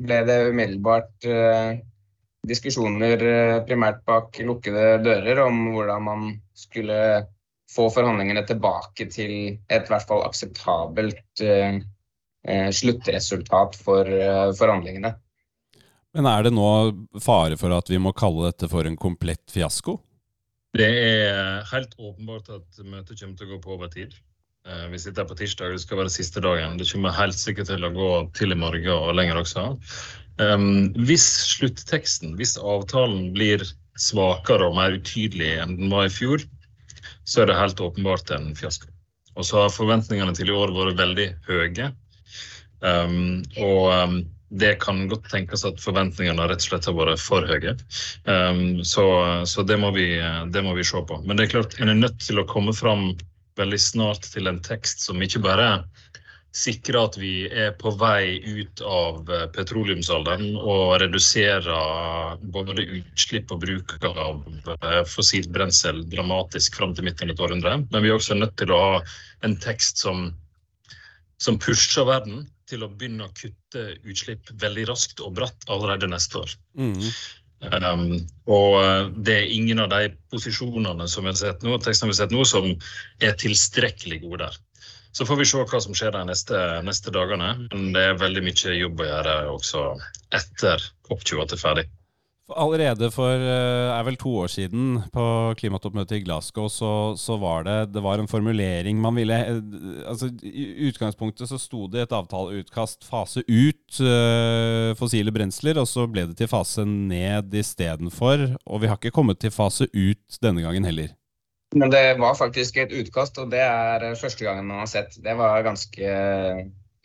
ble 0.00 0.20
det 0.28 0.38
umiddelbart 0.50 1.28
eh, 1.28 1.80
diskusjoner 2.48 3.24
eh, 3.26 3.56
primært 3.66 4.02
bak 4.08 4.40
lukkede 4.44 5.00
dører 5.04 5.42
om 5.44 5.62
hvordan 5.74 6.06
man 6.06 6.28
skulle 6.56 7.00
få 7.70 7.86
forhandlingene 7.94 8.42
tilbake 8.48 9.06
til 9.12 9.32
et 9.70 9.86
i 9.86 9.90
hvert 9.92 10.06
fall 10.08 10.24
akseptabelt 10.26 11.42
eh, 11.44 11.80
sluttresultat 12.74 13.76
for 13.78 14.08
eh, 14.08 14.48
forhandlingene. 14.58 15.14
Men 16.16 16.26
er 16.26 16.46
det 16.46 16.54
nå 16.56 16.70
fare 17.22 17.58
for 17.60 17.76
at 17.76 17.90
vi 17.90 18.00
må 18.02 18.10
kalle 18.16 18.48
dette 18.48 18.70
for 18.70 18.88
en 18.88 18.98
komplett 18.98 19.44
fiasko? 19.52 20.00
Det 20.74 20.86
er 20.86 21.62
helt 21.70 21.94
åpenbart 21.98 22.50
at 22.54 22.82
møtet 22.82 23.18
kommer 23.20 23.38
til 23.38 23.46
å 23.46 23.52
gå 23.52 23.60
på 23.62 23.76
overtid. 23.76 24.14
Eh, 24.14 24.29
Vi 24.90 24.98
sitter 24.98 25.22
her 25.22 25.28
på 25.30 25.36
tirsdag, 25.38 25.72
det 25.74 25.82
skal 25.82 25.98
være 26.02 26.12
siste 26.12 26.42
dagen. 26.44 26.76
Det 26.78 26.88
kommer 26.90 27.14
helt 27.16 27.38
sikkert 27.38 27.70
til 27.70 27.86
å 27.86 27.92
gå 27.94 28.10
til 28.38 28.54
i 28.54 28.58
morgen 28.58 28.90
og 28.94 29.14
lenger 29.18 29.40
også. 29.40 29.64
Um, 30.40 30.92
hvis 31.04 31.26
slutteksten, 31.50 32.32
hvis 32.38 32.56
avtalen 32.56 33.32
blir 33.34 33.64
svakere 34.00 34.70
og 34.70 34.78
mer 34.78 34.96
utydelig 34.96 35.52
enn 35.60 35.76
den 35.76 35.92
var 35.92 36.08
i 36.08 36.12
fjor, 36.12 36.44
så 37.28 37.42
er 37.42 37.50
det 37.50 37.58
helt 37.58 37.82
åpenbart 37.84 38.32
en 38.34 38.52
fiasko. 38.56 38.88
Og 39.36 39.46
så 39.46 39.64
har 39.64 39.74
forventningene 39.74 40.34
til 40.36 40.50
i 40.50 40.56
år 40.56 40.72
vært 40.74 41.00
veldig 41.00 41.26
høye. 41.48 41.90
Um, 42.80 43.42
og 43.60 43.90
um, 43.92 44.16
det 44.60 44.78
kan 44.82 45.04
godt 45.10 45.28
tenkes 45.30 45.62
at 45.68 45.82
forventningene 45.82 46.48
rett 46.48 46.64
og 46.64 46.70
slett 46.70 46.88
har 46.88 46.96
vært 46.96 47.22
for 47.22 47.46
høye. 47.46 47.76
Um, 48.24 48.80
så 48.86 49.04
så 49.46 49.66
det, 49.66 49.76
må 49.82 49.92
vi, 49.94 50.08
det 50.54 50.64
må 50.64 50.72
vi 50.78 50.86
se 50.86 51.04
på. 51.04 51.20
Men 51.26 51.36
det 51.36 51.46
er 51.46 51.54
klart, 51.58 51.76
en 51.78 51.92
er 51.92 52.00
nødt 52.00 52.18
til 52.24 52.40
å 52.40 52.48
komme 52.48 52.74
fram 52.76 53.12
veldig 53.58 53.80
snart 53.82 54.28
til 54.32 54.50
en 54.50 54.60
tekst 54.64 55.02
som 55.06 55.22
ikke 55.22 55.42
bare 55.44 55.70
sikrer 56.56 56.98
at 56.98 57.16
vi 57.20 57.46
er 57.46 57.70
på 57.78 57.92
vei 57.98 58.40
ut 58.42 58.82
av 58.82 59.28
eh, 59.30 59.46
petroleumsalderen 59.54 60.56
og 60.58 60.96
reduserer 61.02 62.40
både 62.54 62.86
utslipp 62.98 63.52
og 63.54 63.62
bruk 63.64 63.94
av 64.08 64.40
eh, 64.74 65.02
fossilt 65.06 65.52
brensel 65.54 66.02
dramatisk 66.10 66.80
fram 66.80 66.94
til 66.96 67.06
midten 67.06 67.30
av 67.30 67.36
et 67.36 67.44
århundre. 67.46 67.76
Men 67.90 68.02
vi 68.02 68.10
er 68.10 68.18
også 68.18 68.38
nødt 68.38 68.56
til 68.58 68.74
å 68.74 68.80
ha 68.82 68.96
en 69.46 69.54
tekst 69.62 70.02
som, 70.02 70.32
som 71.38 71.60
pusher 71.62 72.08
verden 72.08 72.48
til 72.70 72.82
å 72.86 72.90
begynne 72.90 73.26
å 73.26 73.34
kutte 73.34 73.86
utslipp 74.06 74.50
veldig 74.62 74.88
raskt 74.90 75.22
og 75.22 75.36
bratt 75.38 75.70
allerede 75.70 76.10
neste 76.10 76.42
år. 76.42 76.58
Um, 77.60 78.22
og 78.48 78.78
eh, 78.80 79.10
det 79.20 79.34
er 79.36 79.50
ingen 79.52 79.82
av 79.84 79.90
de 79.92 80.14
posisjonene 80.32 81.04
som 81.12 81.26
vi 81.26 81.32
har 81.32 81.36
sett 81.36 81.64
nå, 81.66 81.76
tekstene 81.84 82.08
vi 82.08 82.14
har 82.14 82.20
sett 82.22 82.32
nå, 82.32 82.44
som 82.48 82.70
er 83.20 83.36
tilstrekkelig 83.40 84.22
gode 84.24 84.46
der. 84.46 84.56
Så 85.12 85.26
får 85.26 85.40
vi 85.40 85.48
se 85.50 85.60
hva 85.60 85.80
som 85.82 85.96
skjer 85.96 86.14
de 86.14 86.22
neste, 86.28 86.58
neste 86.86 87.12
dagene. 87.12 87.52
Men 87.72 87.90
det 87.96 88.04
er 88.06 88.20
veldig 88.20 88.44
mye 88.46 88.76
jobb 88.78 89.02
å 89.02 89.08
gjøre 89.08 89.36
også 89.50 89.86
etter 90.38 90.84
COP28 91.08 91.56
er 91.56 91.62
ferdig. 91.64 91.86
Allerede 92.56 93.10
for 93.14 93.34
eh, 93.36 93.90
er 93.92 94.04
vel 94.06 94.16
to 94.18 94.32
år 94.42 94.50
siden, 94.52 94.98
på 95.14 95.24
klimatoppmøtet 95.60 96.18
i 96.18 96.24
Glasgow, 96.24 96.68
så, 96.72 96.90
så 97.18 97.36
var 97.40 97.64
det, 97.66 97.76
det 97.94 98.02
var 98.04 98.20
en 98.20 98.30
formulering 98.30 98.98
man 99.00 99.16
ville 99.18 99.36
eh, 99.36 99.60
altså 100.10 100.30
I 100.42 100.88
utgangspunktet 100.88 101.50
så 101.50 101.58
sto 101.60 101.86
det 101.90 102.02
i 102.02 102.04
et 102.06 102.16
avtaleutkast 102.16 103.06
fase 103.08 103.44
ut 103.46 104.02
eh, 104.02 104.90
fossile 104.98 105.34
brensler, 105.34 105.80
og 105.80 105.88
så 105.90 106.06
ble 106.10 106.26
det 106.30 106.38
til 106.40 106.50
fase 106.50 106.84
ned 106.88 107.54
istedenfor. 107.54 108.46
Og 108.66 108.82
vi 108.82 108.90
har 108.90 108.98
ikke 108.98 109.14
kommet 109.14 109.40
til 109.42 109.54
fase 109.54 109.88
ut 109.94 110.42
denne 110.42 110.64
gangen 110.64 110.88
heller. 110.88 111.14
Men 111.76 111.92
det 111.92 112.04
var 112.18 112.34
faktisk 112.34 112.80
et 112.82 112.94
utkast, 112.96 113.38
og 113.38 113.52
det 113.52 113.62
er 113.62 114.10
første 114.18 114.46
gangen 114.46 114.66
man 114.66 114.82
har 114.82 114.90
sett. 114.90 115.14
Det 115.22 115.36
var 115.38 115.62
ganske 115.62 116.14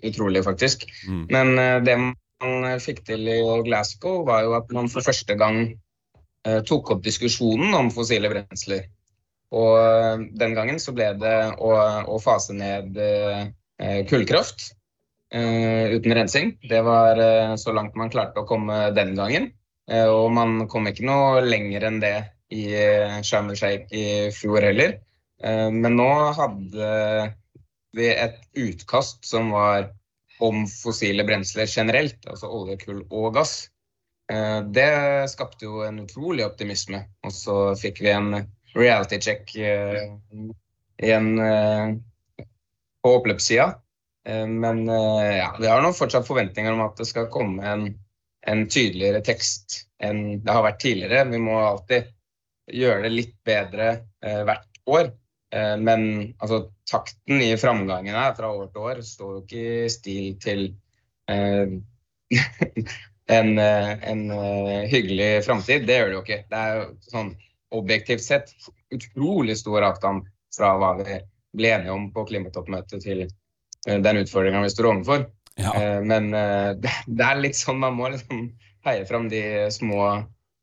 utrolig, 0.05 0.41
faktisk. 0.45 0.87
Mm. 1.05 1.25
Men 1.29 1.53
det 1.85 1.97
man 2.43 2.79
fikk 2.83 3.03
til 3.07 3.27
i 3.31 3.39
Glasgow, 3.65 4.23
var 4.27 4.43
jo 4.45 4.55
at 4.57 4.71
man 4.75 4.89
for 4.91 5.05
første 5.05 5.35
gang 5.39 5.61
eh, 6.45 6.61
tok 6.67 6.91
opp 6.95 7.03
diskusjonen 7.05 7.73
om 7.77 7.91
fossile 7.93 8.31
brensler. 8.31 8.87
Og 9.55 9.75
eh, 9.79 10.25
den 10.39 10.55
gangen 10.57 10.79
så 10.81 10.93
ble 10.95 11.11
det 11.21 11.37
å, 11.59 11.75
å 12.11 12.19
fase 12.23 12.55
ned 12.57 12.97
eh, 12.97 14.01
kullkraft 14.09 14.71
eh, 15.33 15.95
uten 15.95 16.17
rensing. 16.17 16.55
Det 16.69 16.81
var 16.85 17.21
eh, 17.21 17.55
så 17.61 17.75
langt 17.75 17.95
man 17.95 18.11
klarte 18.13 18.43
å 18.43 18.49
komme 18.49 18.89
den 18.95 19.15
gangen. 19.17 19.51
Eh, 19.89 20.07
og 20.09 20.31
man 20.33 20.65
kom 20.71 20.89
ikke 20.89 21.05
noe 21.07 21.43
lenger 21.45 21.87
enn 21.87 22.01
det 22.03 22.15
i 22.53 22.67
eh, 22.77 23.19
Sharm 23.25 23.51
el 23.53 23.59
Sheikh 23.59 23.93
i 23.95 24.05
fjor 24.35 24.65
heller. 24.65 24.99
Eh, 25.43 25.69
Men 25.73 25.97
nå 25.99 26.09
hadde 26.37 26.89
vi 27.95 28.09
et 28.11 28.41
utkast 28.59 29.23
som 29.27 29.53
var 29.55 29.91
om 30.43 30.65
fossile 30.67 31.23
brensler 31.27 31.69
generelt, 31.69 32.19
altså 32.27 32.49
olje, 32.51 32.77
kull 32.81 33.01
og 33.09 33.33
gass. 33.37 33.69
Eh, 34.31 34.59
Det 34.73 35.29
skapte 35.31 35.67
jo 35.67 35.83
en 35.85 36.01
utrolig 36.03 36.45
optimisme. 36.45 37.05
Og 37.25 37.33
så 37.33 37.57
fikk 37.79 38.01
vi 38.03 38.11
en 38.13 38.31
reality 38.75 39.19
check 39.21 39.55
eh, 39.55 40.07
igjen 41.01 41.39
eh, 41.39 41.95
på 43.03 43.17
oppløpssida. 43.19 43.73
Men 44.25 44.87
ja, 44.89 45.51
vi 45.61 45.67
har 45.69 45.83
nå 45.83 45.91
fortsatt 45.93 46.25
forventninger 46.25 46.73
om 46.73 46.79
at 46.81 46.95
det 46.97 47.05
skal 47.05 47.27
komme 47.29 47.61
en, 47.61 47.83
en 48.49 48.63
tydeligere 48.65 49.19
tekst 49.21 49.83
enn 50.01 50.39
det 50.41 50.49
har 50.49 50.63
vært 50.65 50.79
tidligere. 50.81 51.27
Vi 51.29 51.41
må 51.43 51.59
alltid 51.61 52.07
gjøre 52.73 53.03
det 53.03 53.11
litt 53.13 53.35
bedre 53.45 53.91
hvert 54.17 54.81
år. 54.89 55.11
Eh, 55.55 55.75
men 55.79 56.01
altså, 56.43 56.65
takten 56.89 57.41
i 57.41 57.53
framgangen 57.57 58.15
her 58.17 58.33
fra 58.37 58.51
år 58.51 58.71
til 58.73 58.87
år 58.89 59.01
står 59.07 59.35
jo 59.35 59.43
ikke 59.43 59.61
i 59.85 59.91
stil 59.93 60.25
til 60.43 60.65
eh, 61.31 61.77
en, 63.37 63.51
eh, 63.61 63.93
en 64.11 64.25
eh, 64.35 64.89
hyggelig 64.91 65.29
framtid. 65.47 65.87
Det 65.87 65.99
gjør 65.99 66.11
det 66.11 66.17
jo 66.17 66.25
ikke. 66.25 66.41
Det 66.51 66.61
er 66.61 66.81
jo 66.81 66.89
sånn 67.13 67.31
objektivt 67.75 68.23
sett 68.25 68.53
utrolig 68.93 69.57
stor 69.59 69.87
avstand 69.87 70.27
fra 70.55 70.75
hva 70.79 70.93
vi 70.99 71.17
ble 71.55 71.71
enige 71.71 71.95
om 71.95 72.11
på 72.13 72.27
klimatoppmøtet 72.27 73.03
til 73.03 73.25
den 73.85 74.19
utfordringa 74.21 74.63
vi 74.63 74.71
står 74.73 74.91
overfor. 74.91 75.25
Ja. 75.55 75.71
Eh, 75.71 75.99
Men 76.03 76.31
det 76.83 76.93
det 77.07 77.27
er 77.31 77.41
litt 77.41 77.59
sånn 77.59 77.79
man 77.79 77.95
må 77.97 78.11
liksom 78.11 78.49
heie 78.85 79.05
fram 79.09 79.29
de 79.31 79.41
små 79.73 80.01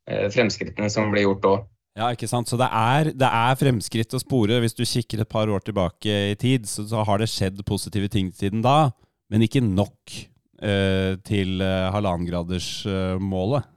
eh, 0.07 0.27
fremskrittene 0.31 0.89
som 0.91 1.11
blir 1.11 1.27
gjort 1.27 1.47
òg. 1.49 1.69
Ja, 1.93 2.07
ikke 2.09 2.25
sant? 2.29 2.49
Så 2.49 2.57
det 2.57 2.67
er, 2.73 3.11
det 3.13 3.27
er 3.29 3.57
fremskritt 3.59 4.15
å 4.17 4.21
spore. 4.21 4.57
Hvis 4.63 4.73
du 4.73 4.81
kikker 4.81 5.21
et 5.21 5.29
par 5.29 5.49
år 5.53 5.61
tilbake 5.65 6.15
i 6.31 6.37
tid, 6.41 6.65
så, 6.69 6.87
så 6.89 7.03
har 7.05 7.21
det 7.21 7.29
skjedd 7.29 7.61
positive 7.69 8.09
ting 8.09 8.31
siden 8.33 8.63
da, 8.65 8.89
men 9.29 9.45
ikke 9.45 9.61
nok 9.61 10.15
eh, 10.63 11.13
til 11.27 11.61
eh, 11.61 11.91
halvannengradersmålet. 11.93 13.69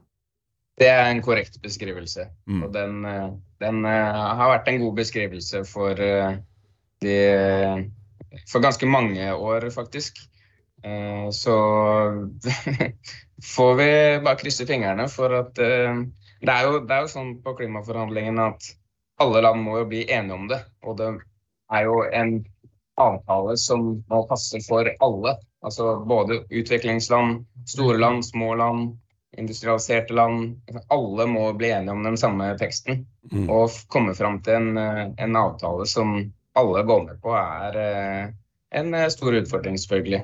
Det 0.77 0.89
er 0.93 1.07
en 1.09 1.21
korrekt 1.25 1.61
beskrivelse. 1.61 2.27
Mm. 2.49 2.63
Og 2.65 2.73
den, 2.73 2.97
eh, 3.09 3.29
den 3.61 3.85
eh, 3.85 4.17
har 4.41 4.51
vært 4.55 4.69
en 4.73 4.81
god 4.83 4.97
beskrivelse 5.03 5.63
for 5.69 6.01
eh, 6.01 6.41
de 7.05 7.17
For 8.49 8.61
ganske 8.61 8.85
mange 8.89 9.29
år, 9.33 9.69
faktisk. 9.73 10.17
Eh, 10.85 11.29
Så 11.33 11.53
får 13.53 13.75
vi 13.77 13.91
bare 14.25 14.37
krysse 14.41 14.65
fingrene 14.69 15.05
for 15.09 15.33
at 15.37 15.61
eh, 15.61 16.01
det 16.41 16.53
er, 16.53 16.67
jo, 16.67 16.83
det 16.85 16.93
er 16.93 17.05
jo 17.05 17.11
sånn 17.11 17.33
på 17.43 17.55
klimaforhandlingene 17.57 18.51
at 18.53 18.69
alle 19.23 19.41
land 19.41 19.63
må 19.65 19.79
jo 19.81 19.89
bli 19.89 20.03
enige 20.05 20.37
om 20.37 20.47
det. 20.51 20.61
Og 20.85 20.97
det 20.99 21.09
er 21.73 21.87
jo 21.87 22.01
en 22.05 22.37
avtale 23.01 23.57
som 23.61 23.89
må 24.09 24.21
passe 24.29 24.61
for 24.67 24.89
alle. 25.03 25.35
Altså 25.65 25.97
både 26.05 26.43
utviklingsland, 26.49 27.45
store 27.69 27.97
land, 27.97 28.25
små 28.25 28.53
land, 28.55 28.95
industrialiserte 29.37 30.13
land. 30.13 30.57
Alle 30.93 31.27
må 31.29 31.49
bli 31.57 31.71
enige 31.73 31.97
om 31.97 32.03
den 32.05 32.17
samme 32.17 32.51
teksten. 32.57 33.05
Mm. 33.31 33.49
Og 33.49 33.73
komme 33.93 34.15
fram 34.17 34.41
til 34.45 34.61
en, 34.61 34.77
en 35.17 35.39
avtale 35.39 35.85
som 35.89 36.19
alle 36.57 36.83
går 36.83 37.03
med 37.05 37.21
på, 37.21 37.33
er 37.37 37.77
eh, 37.77 38.29
en 38.79 38.93
eh, 38.97 39.09
stor 39.13 39.35
utfordring, 39.37 39.77
selvfølgelig. 39.77 40.23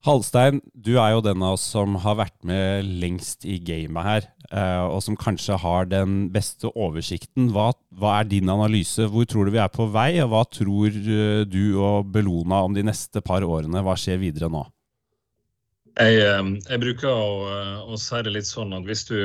Halstein, 0.00 0.62
du 0.72 0.94
er 0.96 1.10
jo 1.12 1.20
den 1.20 1.42
av 1.44 1.58
oss 1.58 1.64
som 1.74 1.98
har 2.00 2.14
vært 2.16 2.36
med 2.48 2.86
lengst 3.02 3.44
i 3.44 3.58
gamet 3.60 4.06
her, 4.06 4.28
eh, 4.48 4.84
og 4.88 5.02
som 5.04 5.16
kanskje 5.20 5.58
har 5.60 5.90
den 5.90 6.30
beste 6.32 6.70
oversikten. 6.72 7.50
Hva, 7.52 7.66
hva 8.00 8.14
er 8.16 8.30
din 8.30 8.48
analyse? 8.48 9.04
Hvor 9.12 9.26
tror 9.28 9.44
du 9.44 9.52
vi 9.52 9.60
er 9.60 9.68
på 9.68 9.90
vei, 9.92 10.14
og 10.24 10.30
hva 10.32 10.46
tror 10.48 10.88
eh, 10.88 11.42
du 11.44 11.76
og 11.76 12.08
Bellona 12.14 12.62
om 12.64 12.76
de 12.76 12.86
neste 12.88 13.20
par 13.20 13.44
årene? 13.44 13.82
Hva 13.84 13.92
skjer 14.00 14.22
videre 14.22 14.48
nå? 14.48 14.62
Jeg, 16.00 16.16
eh, 16.24 16.48
jeg 16.70 16.80
bruker 16.86 17.12
å, 17.12 17.58
å 17.92 18.00
si 18.00 18.22
det 18.24 18.32
litt 18.38 18.48
sånn 18.48 18.72
at 18.76 18.88
hvis 18.88 19.08
du 19.10 19.16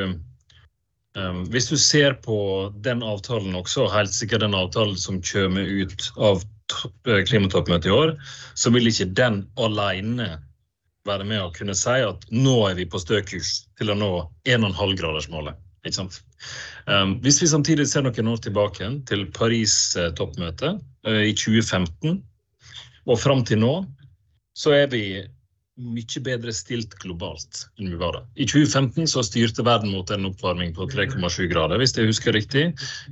hvis 1.47 1.69
du 1.71 1.77
ser 1.79 2.17
på 2.25 2.37
den 2.83 2.99
avtalen 2.99 3.53
også, 3.55 3.85
helt 3.87 4.11
sikkert 4.11 4.41
den 4.43 4.57
avtalen 4.57 4.97
som 4.99 5.21
kommer 5.23 5.63
ut 5.63 6.09
av 6.19 6.41
topp- 6.67 7.07
klimatoppmøtet 7.29 7.87
i 7.87 7.93
år, 7.95 8.11
så 8.59 8.73
vil 8.75 8.91
ikke 8.91 9.07
den 9.15 9.45
alene 9.55 10.27
være 11.05 11.27
med 11.27 11.43
å 11.43 11.51
kunne 11.53 11.75
si 11.77 11.99
at 12.03 12.25
nå 12.33 12.55
er 12.69 12.77
vi 12.79 12.87
på 12.89 13.01
stø 13.01 13.21
kurs 13.25 13.65
til 13.79 13.91
å 13.93 13.97
nå 13.97 14.11
1,5-gradersmålet. 14.49 15.57
Ikke 15.85 15.99
sant? 15.99 16.17
Um, 16.89 17.19
hvis 17.21 17.37
vi 17.43 17.49
samtidig 17.49 17.85
ser 17.89 18.05
noen 18.05 18.31
år 18.31 18.41
tilbake 18.41 18.89
til 19.09 19.27
Paris-toppmøtet 19.35 20.81
uh, 20.81 21.21
i 21.21 21.33
2015, 21.37 22.17
og 23.05 23.21
fram 23.21 23.43
til 23.45 23.61
nå, 23.61 23.73
så 24.57 24.73
er 24.73 24.89
vi 24.89 25.03
mye 25.75 26.21
bedre 26.23 26.53
stilt 26.55 26.93
globalt 27.01 27.65
enn 27.75 27.89
vi 27.91 27.97
var 27.99 28.15
da. 28.15 28.21
I 28.39 28.45
2015 28.47 29.09
så 29.11 29.23
styrte 29.27 29.63
verden 29.67 29.91
mot 29.91 30.09
en 30.13 30.27
oppvarming 30.29 30.71
på 30.75 30.87
3,7 30.91 31.49
grader, 31.51 31.79
hvis 31.81 31.95
jeg 31.97 32.07
husker 32.07 32.35
riktig. 32.35 32.63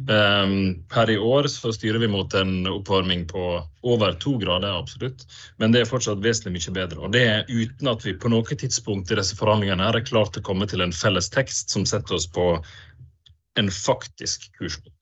Um, 0.08 0.80
per 0.92 1.12
i 1.12 1.18
år 1.20 1.50
så 1.52 1.74
styrer 1.76 2.00
vi 2.00 2.12
mot 2.12 2.34
en 2.40 2.64
oppvarming 2.72 3.26
på 3.28 3.44
over 3.84 4.16
to 4.24 4.38
grader, 4.40 4.78
absolutt. 4.80 5.26
Men 5.60 5.76
det 5.76 5.84
er 5.84 5.92
fortsatt 5.92 6.24
vesentlig 6.24 6.56
mye 6.56 6.76
bedre. 6.80 7.02
Og 7.04 7.12
det 7.16 7.24
er 7.28 7.52
uten 7.52 7.92
at 7.92 8.06
vi 8.08 8.16
på 8.16 8.32
noe 8.32 8.56
tidspunkt 8.56 9.12
i 9.12 9.20
disse 9.20 9.36
forhandlingene 9.40 9.84
her 9.84 10.00
er 10.00 10.08
klart 10.08 10.40
å 10.40 10.46
komme 10.46 10.68
til 10.72 10.86
en 10.86 10.96
felles 10.96 11.28
tekst 11.34 11.76
som 11.76 11.88
setter 11.90 12.16
oss 12.16 12.30
på 12.32 12.56
en 13.60 13.74
faktisk 13.74 14.48
kurspunkt. 14.56 14.96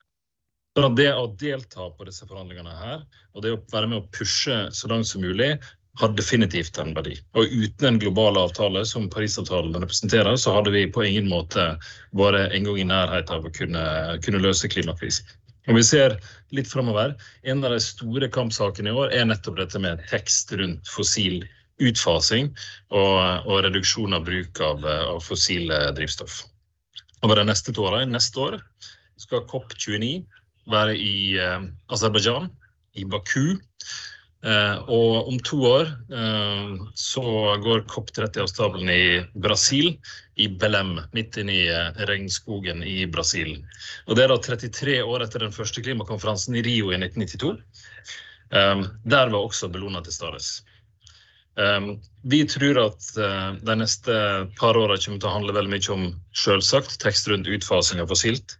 Så 0.72 0.88
det 0.96 1.10
å 1.12 1.28
delta 1.36 1.90
på 1.92 2.06
disse 2.08 2.26
forhandlingene 2.26 2.74
her, 2.74 3.02
og 3.36 3.44
det 3.44 3.52
å 3.52 3.60
være 3.70 3.90
med 3.90 4.00
å 4.00 4.06
pushe 4.16 4.56
så 4.72 4.88
langt 4.88 5.06
som 5.10 5.20
mulig, 5.20 5.52
har 6.00 6.14
definitivt 6.16 6.78
en 6.80 6.94
verdi. 6.96 7.18
Og 7.36 7.50
uten 7.52 7.88
en 7.88 8.00
global 8.00 8.38
avtale 8.40 8.84
som 8.88 9.10
Parisavtalen 9.12 9.76
representerer, 9.76 10.36
så 10.40 10.54
hadde 10.56 10.72
vi 10.72 10.86
på 10.88 11.04
ingen 11.04 11.28
måte 11.28 11.66
vært 12.16 12.54
engang 12.56 12.80
i 12.80 12.88
nærheten 12.88 13.36
av 13.36 13.48
å 13.48 13.52
kunne, 13.52 13.84
kunne 14.24 14.40
løse 14.40 14.70
klimakrisen. 14.72 15.28
Og 15.70 15.76
vi 15.78 15.82
ser 15.86 16.16
litt 16.50 16.66
fremover, 16.66 17.14
En 17.42 17.62
av 17.64 17.70
de 17.70 17.80
store 17.80 18.28
kampsakene 18.28 18.90
i 18.90 18.96
år 18.98 19.12
er 19.14 19.28
nettopp 19.28 19.60
dette 19.60 19.78
med 19.78 20.00
tekst 20.10 20.50
rundt 20.52 20.88
fossil 20.88 21.44
utfasing 21.82 22.50
og, 22.90 23.46
og 23.46 23.62
reduksjon 23.66 24.14
av 24.14 24.24
bruk 24.26 24.60
av, 24.60 24.84
av 24.84 25.20
fossile 25.22 25.92
drivstoff. 25.94 26.42
Over 27.22 27.38
de 27.38 27.46
neste 27.46 27.72
to 27.74 27.86
årene, 27.86 28.10
neste 28.10 28.40
år 28.42 28.58
skal 29.20 29.44
COP29 29.46 30.24
være 30.72 30.96
i 30.98 31.38
eh, 31.38 31.62
Aserbajdsjan, 31.94 32.50
i 32.98 33.04
Baku. 33.08 33.56
Eh, 34.42 34.78
og 34.90 35.28
om 35.30 35.36
to 35.46 35.60
år 35.68 35.90
eh, 36.10 36.70
så 36.98 37.22
går 37.62 37.84
COP30 37.92 38.40
av 38.42 38.48
stabelen 38.50 38.90
i 38.90 39.04
Brasil, 39.38 39.92
i 40.34 40.48
Belém, 40.48 40.96
midt 41.14 41.38
inne 41.38 41.54
i 41.54 41.68
eh, 41.70 42.02
regnskogen 42.10 42.82
i 42.82 43.04
Brasil. 43.06 43.54
Og 44.08 44.18
Det 44.18 44.24
er 44.24 44.32
da 44.32 44.40
33 44.42 44.98
år 45.06 45.22
etter 45.22 45.46
den 45.46 45.54
første 45.54 45.84
klimakonferansen 45.84 46.58
i 46.58 46.64
Rio 46.66 46.90
i 46.90 46.98
1992. 46.98 47.54
Eh, 48.58 48.82
der 49.14 49.30
var 49.30 49.38
også 49.38 49.70
Bellona 49.70 50.02
til 50.02 50.18
stades. 50.18 50.56
Um, 51.52 51.98
vi 52.24 52.46
tror 52.48 52.78
at 52.80 53.06
uh, 53.20 53.52
de 53.60 53.74
neste 53.76 54.12
par 54.56 54.76
åra 54.80 54.96
kommer 54.96 55.20
til 55.20 55.28
å 55.28 55.32
handle 55.34 55.52
veldig 55.52 55.72
mye 55.74 55.90
om 55.92 56.06
selvsagt 56.32 56.96
tekst 57.02 57.28
rundt 57.28 57.50
utfasing 57.50 58.00
av 58.00 58.08
fossilt. 58.08 58.54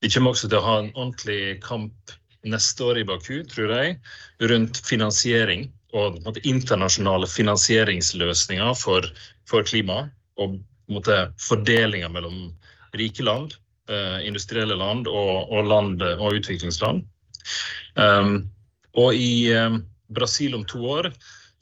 Vi 0.00 0.08
kommer 0.08 0.32
også 0.32 0.48
til 0.48 0.56
å 0.56 0.64
ha 0.64 0.76
en 0.80 0.88
ordentlig 0.94 1.58
kamp 1.66 2.14
neste 2.44 2.84
år 2.84 3.00
i 3.00 3.06
Baku, 3.08 3.42
tror 3.48 3.72
jeg, 3.72 3.96
rundt 4.50 4.80
finansiering 4.86 5.68
og 5.94 6.38
internasjonale 6.42 7.28
finansieringsløsninger 7.30 8.74
for, 8.78 9.06
for 9.48 9.66
klima. 9.66 10.08
Og 10.42 10.58
måte, 10.90 11.30
mellom 12.10 12.52
rike 12.98 13.22
land, 13.22 13.54
eh, 13.88 14.26
industrielle 14.26 14.76
land 14.76 15.08
og, 15.08 15.50
og, 15.50 15.64
land, 15.70 16.02
og 16.02 16.40
utviklingsland. 16.40 17.04
Um, 17.94 18.50
og 18.98 19.14
i 19.14 19.52
eh, 19.52 19.78
Brasil 20.14 20.54
om 20.54 20.64
to 20.64 20.82
år 20.90 21.10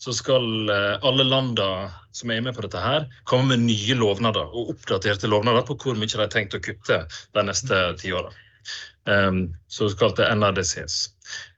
så 0.02 0.12
skal 0.16 0.70
eh, 0.70 0.96
alle 1.06 1.24
landene 1.24 1.90
som 2.12 2.30
er 2.30 2.42
med 2.44 2.56
på 2.56 2.64
dette, 2.64 2.80
her, 2.80 3.06
komme 3.28 3.54
med 3.54 3.66
nye 3.68 3.96
lovnader 3.96 4.50
og 4.50 4.74
oppdaterte 4.74 5.30
lovnader 5.30 5.64
på 5.68 5.76
hvor 5.80 5.98
mye 5.98 6.10
de 6.10 6.20
har 6.20 6.32
tenkt 6.32 6.56
å 6.56 6.62
kutte 6.62 7.04
de 7.08 7.44
neste 7.46 7.82
ti 8.00 8.12
åra. 8.14 8.32
Um, 9.04 9.54
såkalte 9.66 10.34
NRDCs. 10.34 11.10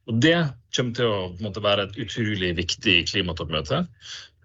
Og 0.09 0.21
Det 0.21 0.37
kommer 0.77 0.97
til 0.97 1.11
å 1.11 1.19
måtte, 1.45 1.63
være 1.65 1.89
et 1.89 1.99
utrolig 2.01 2.55
viktig 2.57 3.03
klimatoppmøte. 3.11 3.85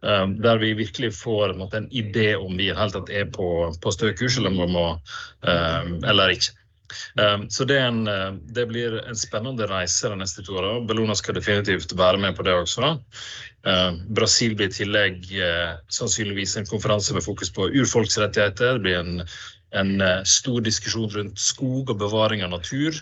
Um, 0.04 0.38
der 0.44 0.60
vi 0.60 0.74
virkelig 0.80 1.14
får 1.20 1.56
måtte, 1.60 1.80
en 1.80 1.90
idé 1.92 2.34
om 2.36 2.56
vi 2.60 2.70
er 2.72 3.26
på, 3.36 3.50
på 3.82 3.92
stø 3.92 4.12
kurs 4.16 4.38
eller, 4.40 4.52
må, 4.52 4.88
um, 5.48 6.00
eller 6.04 6.36
ikke. 6.36 6.56
Så 7.54 7.68
det, 7.70 7.76
en, 7.86 8.00
det, 8.50 8.64
blir 8.66 8.96
en 8.98 9.16
spennende 9.16 9.68
reise 9.70 10.10
de 10.10 10.16
neste 10.18 10.42
to 10.42 10.56
årene. 10.58 10.88
Bellona 10.90 11.14
skal 11.14 11.36
definitivt 11.38 11.94
være 11.94 12.18
med 12.18 12.34
på 12.34 12.42
det 12.48 12.56
også. 12.58 12.96
Brasil 14.10 14.56
blir 14.58 14.72
i 14.72 14.74
tillegg 14.74 15.28
uh, 15.38 15.76
sannsynligvis 15.94 16.56
en 16.58 16.66
konferanse 16.66 17.14
med 17.14 17.22
fokus 17.22 17.54
på 17.54 17.68
urfolksrettigheter. 17.70 18.80
Det 18.80 18.86
blir 18.88 18.98
en, 19.04 19.22
en 19.78 20.02
uh, 20.02 20.22
stor 20.28 20.62
diskusjon 20.66 21.10
rundt 21.14 21.42
skog 21.42 21.92
og 21.94 22.00
bevaring 22.02 22.44
av 22.46 22.54
natur, 22.56 22.98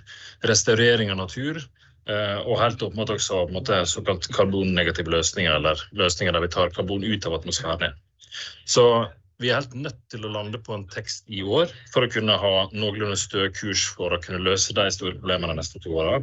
restaurering 0.48 1.14
av 1.14 1.24
natur. 1.26 1.66
og 2.08 2.54
helt 2.62 2.84
opp 2.86 2.94
mot 2.96 3.10
også 3.12 3.50
måte, 3.52 3.82
såkalt 3.84 4.30
karbonnegative 4.32 5.12
løsninger, 5.12 5.58
eller 5.58 5.82
løsninger 5.92 6.32
der 6.32 6.46
vi 6.46 6.48
tar 6.54 6.70
karbon 6.72 7.04
ut 7.04 7.26
av 7.28 7.34
atmosfæren. 7.36 7.98
Så 8.64 8.86
vi 9.44 9.50
er 9.50 9.60
helt 9.60 9.76
nødt 9.76 10.00
til 10.08 10.24
å 10.24 10.32
lande 10.32 10.62
på 10.64 10.72
en 10.72 10.86
tekst 10.88 11.28
i 11.28 11.44
år 11.44 11.68
for 11.92 12.06
å 12.06 12.12
kunne 12.14 12.38
ha 12.40 12.54
noenlunde 12.72 13.20
stø 13.20 13.50
kurs 13.52 13.84
for 13.98 14.16
å 14.16 14.22
kunne 14.24 14.40
løse 14.40 14.72
de 14.78 14.88
store 14.96 15.20
problemene 15.20 15.52
de 15.52 15.60
neste 15.60 15.84
to 15.84 16.00
åra. 16.00 16.22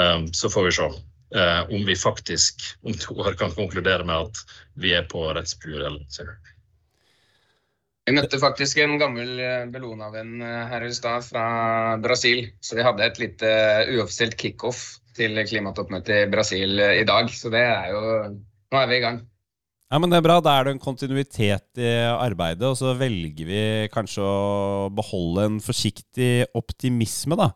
Um, 0.00 0.30
så 0.32 0.48
får 0.48 0.70
vi 0.70 0.76
se 0.78 0.88
om 1.32 1.84
vi 1.86 1.96
faktisk 1.96 2.62
om 2.82 2.92
to 2.92 3.14
år 3.14 3.36
kan 3.40 3.54
konkludere 3.56 4.04
med 4.04 4.28
at 4.28 4.56
vi 4.74 4.92
er 4.92 5.06
på 5.08 5.24
rett 5.32 5.48
spor. 5.48 5.80
eller 5.80 6.00
ikke. 6.00 6.36
Vi 8.02 8.14
møtte 8.16 8.40
faktisk 8.42 8.80
en 8.82 8.96
gammel 8.98 9.36
Bellona-venn 9.70 10.40
her 10.42 10.82
i 10.82 10.94
stad 10.94 11.22
fra 11.22 11.44
Brasil. 12.02 12.48
Så 12.58 12.74
vi 12.74 12.82
hadde 12.82 13.04
et 13.06 13.20
lite 13.22 13.50
uoffisielt 13.94 14.34
kickoff 14.40 14.80
til 15.14 15.38
klimatoppmøtet 15.46 16.24
i 16.24 16.30
Brasil 16.32 16.82
i 16.82 17.04
dag. 17.06 17.30
Så 17.30 17.52
det 17.52 17.62
er 17.62 17.92
jo 17.94 18.02
Nå 18.72 18.80
er 18.80 18.88
vi 18.88 18.96
i 18.96 19.04
gang. 19.04 19.18
Ja, 19.92 19.98
men 20.00 20.08
det 20.08 20.16
er 20.18 20.24
bra. 20.24 20.38
Da 20.40 20.54
er 20.56 20.64
det 20.64 20.72
en 20.72 20.80
kontinuitet 20.80 21.76
i 21.76 21.90
arbeidet, 22.08 22.64
og 22.64 22.78
så 22.80 22.94
velger 22.96 23.44
vi 23.44 23.64
kanskje 23.92 24.24
å 24.24 24.88
beholde 24.96 25.44
en 25.50 25.58
forsiktig 25.60 26.46
optimisme, 26.56 27.36
da. 27.36 27.50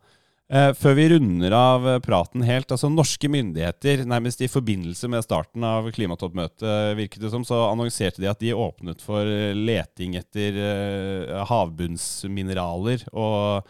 Eh, 0.46 0.70
før 0.78 0.94
vi 0.94 1.08
runder 1.10 1.54
av 1.58 1.86
praten 2.04 2.44
helt, 2.46 2.70
altså 2.70 2.86
norske 2.92 3.26
myndigheter, 3.30 4.04
nærmest 4.06 4.44
i 4.46 4.50
forbindelse 4.50 5.10
med 5.10 5.24
starten 5.26 5.64
av 5.66 5.88
klimatoppmøtet, 5.94 6.94
virket 6.98 7.24
det 7.24 7.32
som, 7.32 7.42
så 7.46 7.64
annonserte 7.72 8.22
de 8.22 8.30
at 8.30 8.38
de 8.44 8.54
åpnet 8.54 9.02
for 9.02 9.26
leting 9.58 10.14
etter 10.20 10.60
eh, 10.62 11.44
havbunnsmineraler. 11.50 13.08
og 13.12 13.68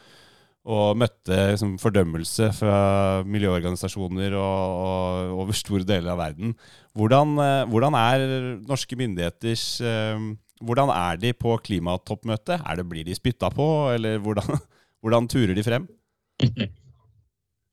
og 0.66 0.96
møtte 0.98 1.36
liksom, 1.52 1.76
fordømmelse 1.78 2.48
fra 2.56 2.78
miljøorganisasjoner 3.22 4.34
og, 4.34 4.80
og, 4.82 5.34
over 5.44 5.54
store 5.54 5.86
deler 5.86 6.10
av 6.10 6.18
verden. 6.18 6.56
Hvordan, 6.98 7.36
eh, 7.38 7.60
hvordan 7.70 7.96
er 8.00 8.26
norske 8.66 8.98
myndigheters 8.98 9.68
eh, 9.80 10.26
Hvordan 10.56 10.88
er 10.88 11.18
de 11.20 11.34
på 11.36 11.50
klimatoppmøtet? 11.60 12.62
Blir 12.88 13.04
de 13.04 13.14
spytta 13.14 13.50
på, 13.52 13.64
eller 13.92 14.16
hvordan, 14.24 14.56
hvordan 15.04 15.26
turer 15.28 15.52
de 15.54 15.64
frem? 15.66 15.84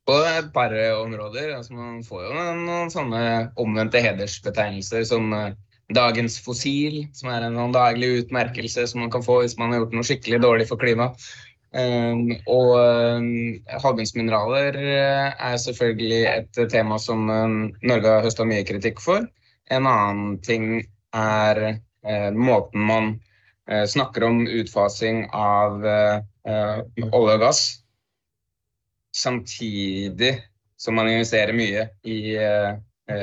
På 0.07 0.17
et 0.27 0.49
par 0.53 0.73
områder. 0.99 1.53
Altså 1.55 1.77
man 1.77 2.01
får 2.03 2.25
jo 2.25 2.33
noen 2.59 2.89
sånne 2.91 3.21
omvendte 3.59 4.01
hedersbetegnelser 4.03 5.05
som 5.07 5.31
eh, 5.37 5.53
dagens 5.95 6.35
fossil, 6.43 7.05
som 7.15 7.31
er 7.31 7.45
en 7.45 7.55
sånn 7.59 7.75
daglig 7.75 8.09
utmerkelse 8.23 8.85
som 8.89 9.03
man 9.03 9.11
kan 9.13 9.23
få 9.23 9.41
hvis 9.41 9.57
man 9.59 9.71
har 9.71 9.83
gjort 9.83 9.97
noe 9.97 10.07
skikkelig 10.07 10.41
dårlig 10.43 10.67
for 10.71 10.81
klimaet. 10.81 11.19
Um, 11.73 12.35
og 12.53 12.75
um, 12.77 13.29
havbunnsmineraler 13.81 14.75
er 14.77 15.55
selvfølgelig 15.57 16.19
et 16.29 16.59
tema 16.69 16.99
som 17.01 17.25
um, 17.31 17.55
Norge 17.81 18.11
har 18.11 18.27
høsta 18.27 18.45
mye 18.45 18.65
kritikk 18.67 19.01
for. 19.01 19.25
En 19.73 19.89
annen 19.89 20.35
ting 20.45 20.83
er 21.17 21.63
uh, 21.73 22.29
måten 22.37 22.85
man 22.85 23.09
uh, 23.71 23.87
snakker 23.89 24.27
om 24.27 24.43
utfasing 24.45 25.25
av 25.33 25.81
uh, 25.81 26.21
olje 27.09 27.39
og 27.39 27.41
gass, 27.41 27.63
samtidig 29.15 30.33
som 30.77 30.97
man 30.97 31.09
investerer 31.11 31.55
mye 31.55 31.87
i 32.03 32.17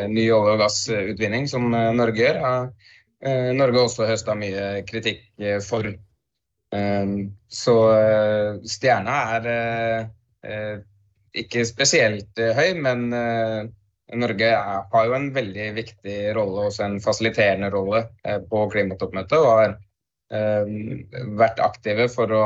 ny 0.09 0.22
olje- 0.33 0.53
og 0.55 0.61
gassutvinning, 0.62 1.48
som 1.50 1.66
Norge 1.70 2.22
gjør. 2.22 2.38
har 2.44 3.57
Norge 3.57 3.83
også 3.83 4.09
høsta 4.09 4.37
mye 4.38 4.85
kritikk 4.88 5.26
for. 5.66 5.90
Så 7.50 7.74
eh, 7.98 8.61
stjerna 8.62 9.16
er 9.37 9.50
eh, 9.50 10.00
eh, 10.46 10.76
ikke 11.42 11.64
spesielt 11.66 12.38
høy, 12.38 12.74
men 12.79 13.09
Norge 14.20 14.48
har 14.92 15.07
jo 15.07 15.14
en 15.14 15.29
veldig 15.35 15.68
viktig 15.76 16.16
rolle, 16.35 16.66
også 16.66 16.87
en 16.87 16.96
fasiliterende 17.03 17.68
rolle, 17.70 18.00
på 18.50 18.64
klimatoppmøtet. 18.72 19.37
Og 19.38 19.50
har 19.61 19.76
vært 21.38 21.62
aktive 21.62 22.09
for 22.11 22.35
å 22.35 22.42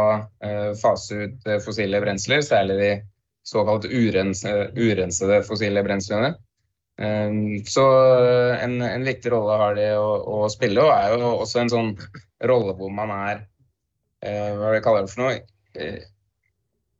fase 0.76 1.22
ut 1.24 1.48
fossile 1.64 2.02
brensler, 2.04 2.44
særlig 2.44 2.76
de 2.82 2.90
såkalt 3.44 3.86
urensede 3.86 5.42
fossile 5.46 5.84
brenslene. 5.84 6.34
Um, 6.94 7.64
så 7.66 7.82
en, 8.62 8.78
en 8.82 9.04
viktig 9.04 9.32
rolle 9.32 9.58
har 9.58 9.74
de 9.74 9.88
å, 9.98 10.10
å, 10.30 10.36
spille, 10.52 10.78
og 10.78 10.92
er 10.94 11.16
jo 11.18 11.32
også 11.42 11.64
en 11.64 11.72
sånn 11.72 11.88
rolle 12.46 12.76
hvor 12.78 12.92
man 12.94 13.10
er 13.10 13.40
eh, 14.22 14.52
Hva 14.54 14.70
er 14.70 14.84
kaller 14.84 15.02
det 15.02 15.10
for 15.10 15.24
noe? 15.24 15.40
Eh, 15.74 16.04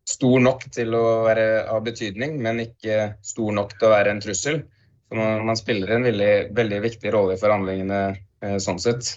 stor 0.04 0.42
nok 0.42 0.66
til 0.74 0.96
å 0.98 1.04
være 1.28 1.46
av 1.70 1.84
betydning, 1.86 2.40
men 2.42 2.64
ikke 2.64 3.14
stor 3.24 3.54
nok 3.54 3.76
til 3.78 3.88
å 3.88 3.92
være 3.94 4.12
en 4.12 4.22
trussel. 4.24 4.64
Så 5.08 5.16
man, 5.16 5.46
man 5.46 5.60
spiller 5.60 5.94
en 5.94 6.08
veldig, 6.08 6.32
veldig, 6.58 6.80
viktig 6.84 7.12
rolle 7.14 7.36
i 7.36 7.40
forhandlingene 7.40 8.00
eh, 8.10 8.58
sånn 8.60 8.82
sett. 8.82 9.14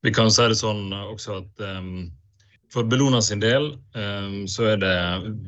Vi 0.00 0.14
kan 0.16 0.32
si 0.32 0.48
det 0.48 0.56
sånn 0.56 0.88
også 0.96 1.42
at 1.42 1.68
um 1.68 2.08
for 2.70 2.86
Bellona 2.86 3.18
sin 3.22 3.40
del 3.42 3.72
um, 3.98 4.44
så 4.48 4.68
er 4.72 4.76
det 4.78 4.96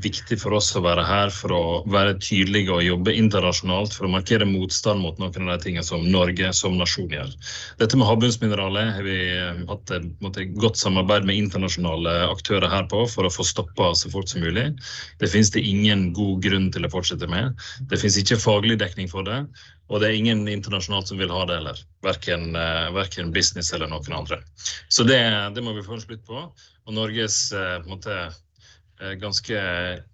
viktig 0.03 0.39
for 0.43 0.57
oss 0.59 0.73
å 0.75 0.83
være 0.83 1.05
her 1.07 1.31
for 1.35 1.55
å 1.55 1.63
være 1.91 2.17
tydelige 2.19 2.73
og 2.75 2.83
jobbe 2.83 3.15
internasjonalt 3.15 3.95
for 3.95 4.09
å 4.09 4.11
markere 4.11 4.49
motstand 4.49 5.05
mot 5.05 5.21
noen 5.23 5.47
av 5.47 5.61
de 5.61 5.69
tingene 5.69 5.87
som 5.87 6.03
Norge 6.03 6.51
som 6.59 6.75
nasjon 6.79 7.13
gjør. 7.15 7.31
Dette 7.79 7.99
med 7.99 8.09
havbunnsmineralet 8.11 8.91
har 8.97 9.07
vi 9.07 9.19
ehm, 9.37 9.63
hatt 9.71 9.95
et, 9.95 10.09
måte, 10.25 10.49
godt 10.59 10.81
samarbeid 10.81 11.29
med 11.29 11.39
internasjonale 11.45 12.17
aktører 12.33 12.67
her 12.73 12.89
på 12.91 13.05
for 13.13 13.29
å 13.29 13.33
få 13.33 13.47
stoppa 13.47 13.93
så 13.99 14.11
fort 14.11 14.33
som 14.33 14.43
mulig. 14.43 14.73
Det 15.23 15.31
finnes 15.31 15.55
det 15.55 15.63
ingen 15.63 16.09
god 16.17 16.43
grunn 16.43 16.73
til 16.75 16.89
å 16.89 16.93
fortsette 16.93 17.31
med. 17.31 17.55
Det 17.87 18.03
finnes 18.03 18.19
ikke 18.19 18.43
faglig 18.43 18.81
dekning 18.83 19.11
for 19.13 19.29
det. 19.29 19.45
Og 19.93 20.01
det 20.01 20.09
er 20.09 20.19
ingen 20.19 20.47
internasjonalt 20.49 21.11
som 21.11 21.19
vil 21.21 21.31
ha 21.31 21.47
det 21.47 21.59
heller. 21.61 21.81
Verken, 22.03 22.55
uh, 22.57 22.91
verken 22.97 23.31
business 23.35 23.71
eller 23.77 23.91
noen 23.93 24.15
andre. 24.17 24.41
Så 24.89 25.05
det, 25.07 25.21
det 25.55 25.63
må 25.63 25.75
vi 25.77 25.85
få 25.87 25.99
en 25.99 26.07
slutt 26.07 26.25
på. 26.27 26.47
Og 26.87 26.97
Norges 26.97 27.37
en 27.57 27.87
måte, 27.90 28.16
uh, 29.03 29.12
ganske 29.21 29.61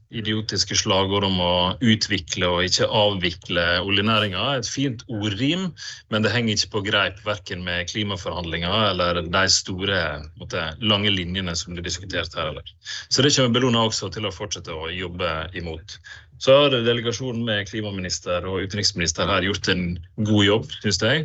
idiotiske 0.09 0.77
slagord 0.79 1.27
om 1.27 1.41
å 1.43 1.55
utvikle 1.85 2.49
og 2.49 2.63
ikke 2.65 2.87
avvikle 2.97 3.65
oljenæringa 3.85 4.45
et 4.57 4.69
fint 4.71 5.03
ordrim, 5.13 5.67
men 6.09 6.25
det 6.25 6.33
henger 6.33 6.57
ikke 6.57 6.73
på 6.77 6.83
greip 6.87 7.19
verken 7.27 7.65
med 7.67 7.91
klimaforhandlinger 7.91 8.87
eller 8.93 9.21
de 9.27 9.43
store 9.53 9.99
måte, 10.41 10.65
lange 10.81 11.13
linjene 11.13 11.53
som 11.59 11.77
blir 11.77 11.85
diskutert 11.85 12.33
her. 12.39 12.55
Eller. 12.55 12.73
Så 13.13 13.25
det 13.25 13.35
kommer 13.37 13.59
Bellona 13.59 13.85
også 13.91 14.09
til 14.15 14.29
å 14.29 14.33
fortsette 14.35 14.73
å 14.73 14.89
jobbe 14.93 15.35
imot. 15.61 15.99
Så 16.41 16.55
har 16.55 16.73
delegasjonen 16.73 17.43
med 17.45 17.69
klimaminister 17.69 18.45
og 18.47 18.63
utenriksminister 18.63 19.29
her 19.29 19.45
gjort 19.45 19.69
en 19.73 19.89
god 20.23 20.45
jobb, 20.47 20.69
syns 20.85 21.03
jeg, 21.03 21.25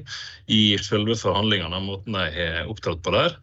i 0.49 0.63
selve 0.81 1.15
forhandlingene, 1.21 1.83
måten 1.85 2.17
de 2.17 2.29
har 2.33 2.71
opptrådt 2.71 3.03
på 3.05 3.13
der. 3.15 3.37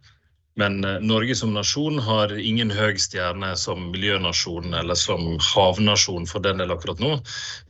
Men 0.61 0.83
eh, 0.85 0.99
Norge 1.01 1.35
som 1.37 1.55
nasjon 1.57 1.99
har 2.05 2.33
ingen 2.37 2.71
høy 2.73 2.99
stjerne 3.01 3.53
som 3.59 3.89
miljønasjon 3.91 4.77
eller 4.77 4.99
som 4.99 5.35
havnasjon 5.51 6.29
for 6.29 6.43
den 6.45 6.61
del 6.61 6.73
akkurat 6.73 7.01
nå. 7.01 7.17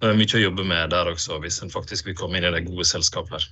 Det 0.01 0.11
er 0.11 0.19
mye 0.19 0.37
å 0.37 0.45
jobbe 0.45 0.67
med 0.67 0.93
der 0.93 1.11
også, 1.15 1.39
hvis 1.43 1.61
en 1.63 1.73
faktisk 1.73 2.11
vil 2.11 2.19
komme 2.19 2.39
inn 2.39 2.49
i 2.49 2.55
det 2.55 2.65
gode 2.67 2.87
selskapet 2.89 3.39
her. 3.39 3.51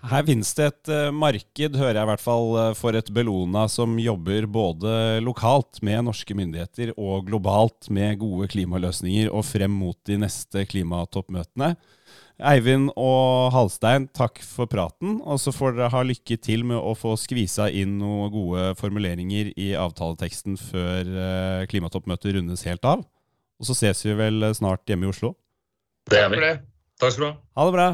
Her 0.00 0.24
finnes 0.24 0.48
det 0.56 0.66
et 0.70 0.90
uh, 0.94 1.10
marked, 1.12 1.74
hører 1.76 1.98
jeg 1.98 2.06
i 2.06 2.08
hvert 2.08 2.22
fall, 2.24 2.46
uh, 2.56 2.68
for 2.76 2.96
et 2.96 3.10
Bellona 3.12 3.66
som 3.68 3.98
jobber 4.00 4.46
både 4.48 5.20
lokalt 5.20 5.82
med 5.84 6.06
norske 6.06 6.36
myndigheter 6.36 6.94
og 6.94 7.26
globalt 7.28 7.90
med 7.92 8.16
gode 8.22 8.48
klimaløsninger 8.54 9.28
og 9.28 9.44
frem 9.44 9.74
mot 9.76 9.98
de 10.08 10.16
neste 10.22 10.64
klimatoppmøtene. 10.72 11.74
Eivind 12.40 12.90
og 12.98 13.50
Halstein, 13.54 14.08
takk 14.16 14.40
for 14.44 14.70
praten. 14.70 15.18
Og 15.22 15.40
så 15.42 15.52
får 15.54 15.76
dere 15.76 15.92
ha 15.92 16.02
lykke 16.06 16.38
til 16.40 16.64
med 16.68 16.78
å 16.80 16.94
få 16.98 17.14
skvisa 17.20 17.68
inn 17.68 17.98
noen 18.00 18.32
gode 18.32 18.70
formuleringer 18.80 19.52
i 19.60 19.70
avtaleteksten 19.78 20.58
før 20.60 21.14
uh, 21.14 21.64
klimatoppmøtet 21.70 22.38
rundes 22.38 22.66
helt 22.68 22.86
av. 22.88 23.04
Og 23.60 23.68
så 23.68 23.76
ses 23.76 24.04
vi 24.06 24.16
vel 24.16 24.50
snart 24.56 24.88
hjemme 24.88 25.08
i 25.08 25.12
Oslo. 25.12 25.34
Det 26.10 26.22
er 26.22 26.32
vi. 26.32 26.54
Takk 27.00 27.14
skal 27.14 27.26
du 27.26 27.28
ha. 27.30 27.34
Ha 27.60 27.68
det 27.68 27.76
bra. 27.76 27.90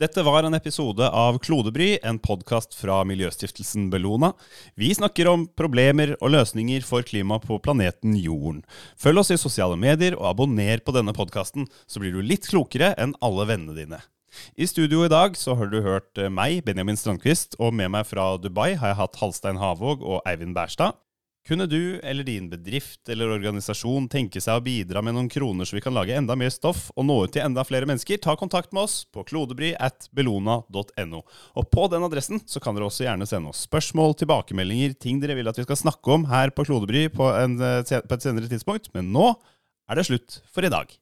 Dette 0.00 0.22
var 0.24 0.46
en 0.48 0.56
episode 0.56 1.04
av 1.04 1.36
Klodebry, 1.44 1.98
en 2.02 2.16
podkast 2.24 2.72
fra 2.72 3.02
miljøstiftelsen 3.04 3.90
Bellona. 3.92 4.30
Vi 4.80 4.88
snakker 4.96 5.28
om 5.28 5.42
problemer 5.60 6.14
og 6.22 6.32
løsninger 6.32 6.86
for 6.88 7.04
klima 7.04 7.36
på 7.42 7.58
planeten 7.60 8.14
Jorden. 8.16 8.62
Følg 8.96 9.20
oss 9.20 9.32
i 9.34 9.36
sosiale 9.36 9.76
medier 9.76 10.16
og 10.16 10.30
abonner 10.30 10.80
på 10.80 10.94
denne 10.96 11.12
podkasten, 11.12 11.68
så 11.84 12.00
blir 12.00 12.16
du 12.16 12.24
litt 12.24 12.48
klokere 12.48 12.94
enn 12.96 13.12
alle 13.20 13.44
vennene 13.52 13.76
dine. 13.76 14.00
I 14.56 14.70
studio 14.72 15.04
i 15.04 15.12
dag 15.12 15.36
så 15.36 15.58
har 15.60 15.68
du 15.68 15.82
hørt 15.84 16.24
meg, 16.32 16.62
Benjamin 16.64 16.96
Strandquist, 16.96 17.60
og 17.60 17.76
med 17.76 17.92
meg 17.92 18.08
fra 18.08 18.38
Dubai 18.40 18.70
har 18.80 18.94
jeg 18.94 19.00
hatt 19.02 19.20
Halstein 19.20 19.60
Havåg 19.60 20.00
og 20.00 20.24
Eivind 20.24 20.56
Bærstad. 20.56 20.96
Kunne 21.48 21.64
du 21.66 21.98
eller 22.04 22.24
din 22.24 22.50
bedrift 22.50 23.08
eller 23.08 23.32
organisasjon 23.32 24.10
tenke 24.12 24.42
seg 24.44 24.58
å 24.58 24.64
bidra 24.64 25.00
med 25.02 25.16
noen 25.16 25.30
kroner 25.32 25.64
så 25.64 25.78
vi 25.78 25.82
kan 25.82 25.94
lage 25.96 26.12
enda 26.12 26.36
mer 26.36 26.52
stoff 26.52 26.90
og 26.92 27.06
nå 27.08 27.16
ut 27.24 27.32
til 27.32 27.42
enda 27.46 27.64
flere 27.64 27.88
mennesker, 27.88 28.20
ta 28.20 28.34
kontakt 28.36 28.74
med 28.76 28.84
oss 28.84 28.98
på 29.08 29.24
klodebry 29.24 29.72
at 29.80 30.10
bellona.no. 30.16 31.22
Og 31.56 31.70
på 31.72 31.88
den 31.92 32.04
adressen 32.04 32.42
så 32.44 32.60
kan 32.62 32.76
dere 32.76 32.90
også 32.90 33.06
gjerne 33.06 33.28
sende 33.28 33.54
oss 33.54 33.64
spørsmål, 33.64 34.18
tilbakemeldinger, 34.20 34.98
ting 35.00 35.22
dere 35.22 35.38
vil 35.38 35.48
at 35.48 35.58
vi 35.58 35.64
skal 35.64 35.80
snakke 35.80 36.12
om 36.18 36.28
her 36.30 36.52
på 36.52 36.68
Klodebry 36.68 37.08
på, 37.14 37.32
en, 37.32 37.56
eh, 37.64 37.82
på 37.88 38.18
et 38.18 38.26
senere 38.26 38.50
tidspunkt. 38.50 38.92
Men 38.94 39.08
nå 39.14 39.32
er 39.90 39.96
det 39.96 40.10
slutt 40.10 40.42
for 40.52 40.66
i 40.66 40.72
dag. 40.72 40.92